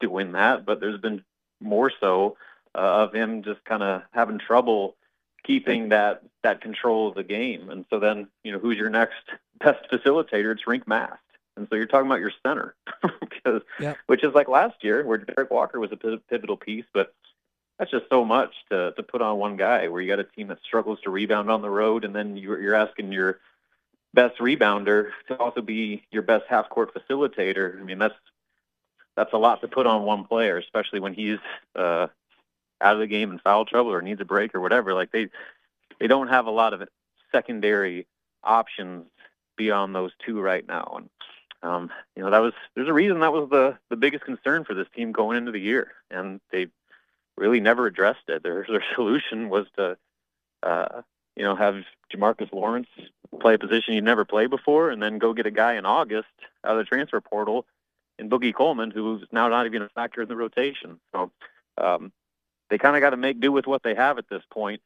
doing 0.00 0.32
that, 0.32 0.64
but 0.64 0.80
there's 0.80 1.00
been 1.00 1.24
more 1.60 1.90
so 2.00 2.36
uh, 2.74 2.78
of 3.04 3.14
him 3.14 3.42
just 3.42 3.64
kind 3.64 3.82
of 3.82 4.02
having 4.12 4.38
trouble 4.38 4.96
keeping 5.44 5.88
that 5.90 6.22
that 6.42 6.60
control 6.60 7.08
of 7.08 7.14
the 7.14 7.24
game. 7.24 7.70
And 7.70 7.84
so 7.90 7.98
then, 7.98 8.28
you 8.44 8.52
know, 8.52 8.58
who's 8.58 8.76
your 8.76 8.90
next 8.90 9.16
best 9.60 9.88
facilitator? 9.90 10.52
It's 10.52 10.64
Rienk 10.64 10.86
Mast. 10.86 11.20
And 11.56 11.66
so 11.68 11.74
you're 11.76 11.86
talking 11.86 12.06
about 12.06 12.20
your 12.20 12.32
center, 12.46 12.76
because 13.20 13.62
Yep. 13.80 13.96
which 14.06 14.22
is 14.22 14.32
like 14.34 14.48
last 14.48 14.84
year 14.84 15.04
where 15.04 15.18
Derrick 15.18 15.50
Walker 15.50 15.80
was 15.80 15.90
a 15.92 15.96
pivotal 15.96 16.56
piece, 16.56 16.84
but 16.94 17.14
that's 17.78 17.90
just 17.90 18.08
so 18.10 18.24
much 18.24 18.52
to 18.70 18.92
to 18.92 19.02
put 19.02 19.22
on 19.22 19.38
one 19.38 19.56
guy. 19.56 19.88
Where 19.88 20.00
you 20.00 20.08
got 20.08 20.18
a 20.18 20.24
team 20.24 20.48
that 20.48 20.58
struggles 20.64 20.98
to 21.02 21.10
rebound 21.10 21.50
on 21.50 21.62
the 21.62 21.70
road, 21.70 22.04
and 22.04 22.14
then 22.14 22.36
you're 22.36 22.60
you're 22.60 22.74
asking 22.74 23.12
your 23.12 23.38
best 24.14 24.38
rebounder 24.38 25.10
to 25.28 25.36
also 25.36 25.60
be 25.60 26.02
your 26.10 26.22
best 26.22 26.44
half 26.48 26.68
court 26.68 26.92
facilitator. 26.94 27.80
I 27.80 27.84
mean, 27.84 27.98
that's 27.98 28.14
that's 29.16 29.32
a 29.32 29.38
lot 29.38 29.60
to 29.60 29.68
put 29.68 29.86
on 29.86 30.02
one 30.04 30.24
player, 30.24 30.58
especially 30.58 31.00
when 31.00 31.14
he's 31.14 31.38
uh, 31.76 32.08
out 32.80 32.94
of 32.94 33.00
the 33.00 33.06
game 33.06 33.30
in 33.30 33.38
foul 33.38 33.64
trouble 33.64 33.92
or 33.92 34.02
needs 34.02 34.20
a 34.20 34.24
break 34.24 34.54
or 34.54 34.60
whatever. 34.60 34.94
Like 34.94 35.12
they 35.12 35.28
they 36.00 36.06
don't 36.06 36.28
have 36.28 36.46
a 36.46 36.50
lot 36.50 36.72
of 36.72 36.88
secondary 37.32 38.06
options 38.42 39.06
beyond 39.56 39.94
those 39.94 40.12
two 40.24 40.40
right 40.40 40.66
now. 40.66 40.94
And 40.96 41.10
um, 41.62 41.90
you 42.16 42.22
know 42.22 42.30
that 42.30 42.38
was 42.38 42.54
there's 42.74 42.88
a 42.88 42.92
reason 42.92 43.20
that 43.20 43.32
was 43.32 43.48
the 43.50 43.76
the 43.90 43.96
biggest 43.96 44.24
concern 44.24 44.64
for 44.64 44.74
this 44.74 44.88
team 44.94 45.12
going 45.12 45.36
into 45.36 45.52
the 45.52 45.60
year, 45.60 45.92
and 46.10 46.40
they 46.50 46.68
really 47.38 47.60
never 47.60 47.86
addressed 47.86 48.28
it. 48.28 48.42
Their 48.42 48.66
their 48.68 48.84
solution 48.94 49.48
was 49.48 49.66
to 49.76 49.96
uh, 50.62 51.02
you 51.36 51.44
know 51.44 51.56
have 51.56 51.82
Jamarques 52.12 52.52
Lawrence 52.52 52.88
play 53.40 53.54
a 53.54 53.58
position 53.58 53.94
he'd 53.94 54.04
never 54.04 54.24
played 54.24 54.50
before, 54.50 54.90
and 54.90 55.02
then 55.02 55.18
go 55.18 55.32
get 55.32 55.46
a 55.46 55.50
guy 55.50 55.74
in 55.74 55.86
August 55.86 56.28
out 56.64 56.72
of 56.72 56.78
the 56.78 56.84
transfer 56.84 57.20
portal 57.20 57.66
in 58.18 58.28
Boogie 58.28 58.54
Coleman, 58.54 58.90
who's 58.90 59.22
now 59.30 59.48
not 59.48 59.66
even 59.66 59.82
a 59.82 59.88
factor 59.90 60.22
in 60.22 60.28
the 60.28 60.36
rotation. 60.36 60.98
So 61.12 61.30
um, 61.76 62.12
they 62.70 62.78
kind 62.78 62.96
of 62.96 63.00
got 63.00 63.10
to 63.10 63.16
make 63.16 63.40
do 63.40 63.52
with 63.52 63.66
what 63.66 63.82
they 63.82 63.94
have 63.94 64.18
at 64.18 64.28
this 64.28 64.42
point. 64.50 64.80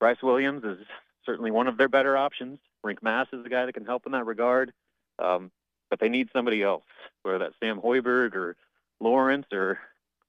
Brice 0.00 0.22
Williams 0.22 0.64
is 0.64 0.78
certainly 1.24 1.50
one 1.50 1.66
of 1.66 1.76
their 1.76 1.88
better 1.88 2.16
options. 2.16 2.58
Rienk 2.84 3.02
Mast 3.02 3.30
is 3.32 3.42
the 3.42 3.48
guy 3.48 3.66
that 3.66 3.72
can 3.72 3.84
help 3.84 4.06
in 4.06 4.12
that 4.12 4.26
regard. 4.26 4.72
Um, 5.18 5.50
but 5.90 6.00
they 6.00 6.08
need 6.08 6.28
somebody 6.32 6.62
else, 6.62 6.84
whether 7.22 7.38
that's 7.38 7.54
Sam 7.60 7.80
Hoiberg 7.80 8.34
or 8.34 8.56
Lawrence 9.00 9.46
or 9.52 9.78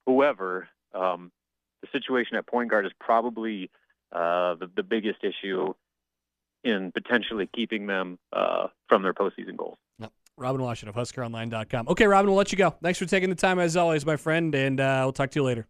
whoever. 0.05 0.67
Um, 0.93 1.31
the 1.81 1.87
situation 1.91 2.37
at 2.37 2.47
point 2.47 2.69
guard 2.69 2.85
is 2.85 2.91
probably 2.99 3.69
uh, 4.11 4.55
the, 4.55 4.69
the 4.75 4.83
biggest 4.83 5.23
issue 5.23 5.73
in 6.63 6.91
potentially 6.91 7.49
keeping 7.53 7.87
them 7.87 8.17
uh, 8.33 8.67
from 8.89 9.03
their 9.03 9.13
postseason 9.13 9.55
goals. 9.55 9.77
Robin 10.37 10.61
Washut 10.61 10.87
of 10.87 10.95
HuskerOnline.com. 10.95 11.87
Okay, 11.89 12.05
Robin, 12.05 12.29
we'll 12.29 12.37
let 12.37 12.51
you 12.51 12.57
go. 12.57 12.75
Thanks 12.81 12.99
for 12.99 13.05
taking 13.05 13.29
the 13.29 13.35
time 13.35 13.57
as 13.57 13.75
always, 13.75 14.05
my 14.05 14.15
friend, 14.15 14.53
and 14.53 14.79
uh, 14.79 15.01
we'll 15.03 15.13
talk 15.13 15.31
to 15.31 15.39
you 15.39 15.43
later. 15.43 15.67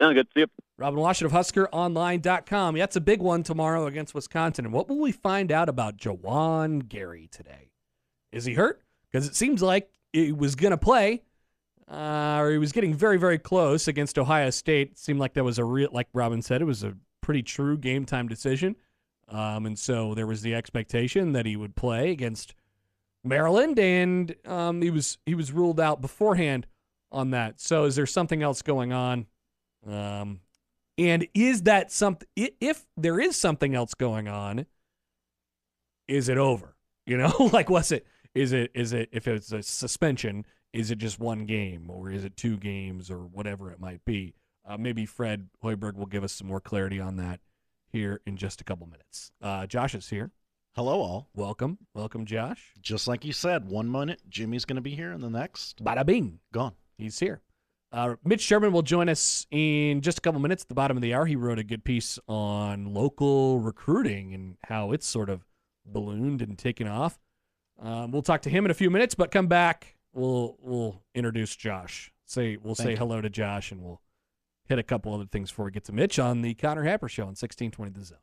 Sounds 0.00 0.14
good. 0.14 0.26
See 0.34 0.40
you. 0.40 0.46
Robin 0.78 0.98
Washut 0.98 1.26
of 1.26 1.32
HuskerOnline.com. 1.32 2.78
That's 2.78 2.96
a 2.96 3.00
big 3.02 3.20
one 3.20 3.42
tomorrow 3.42 3.86
against 3.86 4.14
Wisconsin. 4.14 4.64
And 4.64 4.72
what 4.72 4.88
will 4.88 4.98
we 4.98 5.12
find 5.12 5.52
out 5.52 5.68
about 5.68 5.98
Juwan 5.98 6.88
Gary 6.88 7.28
today? 7.30 7.72
Is 8.32 8.46
he 8.46 8.54
hurt? 8.54 8.82
Because 9.10 9.26
it 9.26 9.36
seems 9.36 9.62
like 9.62 9.90
he 10.14 10.32
was 10.32 10.54
going 10.54 10.70
to 10.70 10.78
play, 10.78 11.22
uh, 11.90 12.38
or 12.40 12.52
he 12.52 12.58
was 12.58 12.72
getting 12.72 12.94
very, 12.94 13.18
very 13.18 13.38
close 13.38 13.88
against 13.88 14.18
Ohio 14.18 14.50
State. 14.50 14.92
It 14.92 14.98
seemed 14.98 15.18
like 15.18 15.34
that 15.34 15.44
was 15.44 15.58
a 15.58 15.64
real, 15.64 15.88
like 15.92 16.08
Robin 16.12 16.40
said, 16.40 16.62
it 16.62 16.66
was 16.66 16.84
a 16.84 16.94
pretty 17.20 17.42
true 17.42 17.76
game 17.76 18.04
time 18.04 18.28
decision. 18.28 18.76
Um, 19.28 19.66
and 19.66 19.78
so 19.78 20.14
there 20.14 20.26
was 20.26 20.42
the 20.42 20.54
expectation 20.54 21.32
that 21.32 21.46
he 21.46 21.56
would 21.56 21.76
play 21.76 22.10
against 22.10 22.54
Maryland, 23.24 23.78
and 23.78 24.34
um, 24.44 24.82
he 24.82 24.90
was 24.90 25.18
he 25.26 25.34
was 25.34 25.52
ruled 25.52 25.78
out 25.78 26.00
beforehand 26.00 26.66
on 27.12 27.30
that. 27.30 27.60
So 27.60 27.84
is 27.84 27.96
there 27.96 28.06
something 28.06 28.42
else 28.42 28.62
going 28.62 28.92
on? 28.92 29.26
Um, 29.86 30.40
and 30.98 31.26
is 31.34 31.62
that 31.62 31.92
something? 31.92 32.28
If 32.36 32.86
there 32.96 33.20
is 33.20 33.36
something 33.36 33.74
else 33.74 33.94
going 33.94 34.26
on, 34.26 34.66
is 36.08 36.28
it 36.28 36.38
over? 36.38 36.74
You 37.06 37.18
know, 37.18 37.32
like 37.52 37.70
what's 37.70 37.92
it? 37.92 38.06
Is 38.34 38.52
it 38.52 38.70
is 38.74 38.92
it 38.92 39.08
if 39.12 39.28
it's 39.28 39.52
a 39.52 39.62
suspension? 39.62 40.44
Is 40.72 40.90
it 40.90 40.98
just 40.98 41.18
one 41.18 41.46
game, 41.46 41.90
or 41.90 42.10
is 42.10 42.24
it 42.24 42.36
two 42.36 42.56
games, 42.56 43.10
or 43.10 43.18
whatever 43.18 43.72
it 43.72 43.80
might 43.80 44.04
be? 44.04 44.34
Uh, 44.68 44.76
maybe 44.78 45.04
Fred 45.04 45.48
Hoiberg 45.64 45.96
will 45.96 46.06
give 46.06 46.22
us 46.22 46.32
some 46.32 46.46
more 46.46 46.60
clarity 46.60 47.00
on 47.00 47.16
that 47.16 47.40
here 47.90 48.20
in 48.24 48.36
just 48.36 48.60
a 48.60 48.64
couple 48.64 48.86
minutes. 48.86 49.32
Uh, 49.42 49.66
Josh 49.66 49.94
is 49.94 50.08
here. 50.08 50.30
Hello, 50.76 51.00
all. 51.00 51.28
Welcome, 51.34 51.78
welcome, 51.94 52.24
Josh. 52.24 52.74
Just 52.80 53.08
like 53.08 53.24
you 53.24 53.32
said, 53.32 53.68
one 53.68 53.90
minute 53.90 54.20
Jimmy's 54.28 54.64
going 54.64 54.76
to 54.76 54.82
be 54.82 54.94
here, 54.94 55.10
and 55.10 55.22
the 55.22 55.30
next 55.30 55.82
Bada 55.82 56.06
bing. 56.06 56.38
gone. 56.52 56.74
He's 56.96 57.18
here. 57.18 57.40
Uh, 57.92 58.14
Mitch 58.24 58.42
Sherman 58.42 58.72
will 58.72 58.82
join 58.82 59.08
us 59.08 59.48
in 59.50 60.00
just 60.00 60.18
a 60.18 60.20
couple 60.20 60.40
minutes 60.40 60.62
at 60.62 60.68
the 60.68 60.76
bottom 60.76 60.96
of 60.96 61.02
the 61.02 61.12
hour. 61.12 61.26
He 61.26 61.34
wrote 61.34 61.58
a 61.58 61.64
good 61.64 61.82
piece 61.82 62.20
on 62.28 62.94
local 62.94 63.58
recruiting 63.58 64.32
and 64.32 64.56
how 64.66 64.92
it's 64.92 65.06
sort 65.06 65.28
of 65.28 65.44
ballooned 65.84 66.40
and 66.40 66.56
taken 66.56 66.86
off. 66.86 67.18
Um, 67.80 68.12
we'll 68.12 68.22
talk 68.22 68.42
to 68.42 68.50
him 68.50 68.64
in 68.64 68.70
a 68.70 68.74
few 68.74 68.90
minutes, 68.90 69.16
but 69.16 69.32
come 69.32 69.48
back. 69.48 69.96
We'll 70.12 70.56
we'll 70.60 71.02
introduce 71.14 71.54
Josh. 71.56 72.12
Say 72.26 72.56
we'll 72.56 72.74
Thank 72.74 72.86
say 72.86 72.90
you. 72.92 72.96
hello 72.96 73.20
to 73.20 73.30
Josh, 73.30 73.72
and 73.72 73.82
we'll 73.82 74.00
hit 74.68 74.78
a 74.78 74.82
couple 74.82 75.14
other 75.14 75.26
things 75.26 75.50
before 75.50 75.66
we 75.66 75.70
get 75.70 75.84
to 75.84 75.92
Mitch 75.92 76.18
on 76.18 76.42
the 76.42 76.54
Connor 76.54 76.84
Happer 76.84 77.08
Show 77.08 77.26
on 77.26 77.36
sixteen 77.36 77.70
twenty 77.70 77.92
the 77.92 78.04
Zone. 78.04 78.18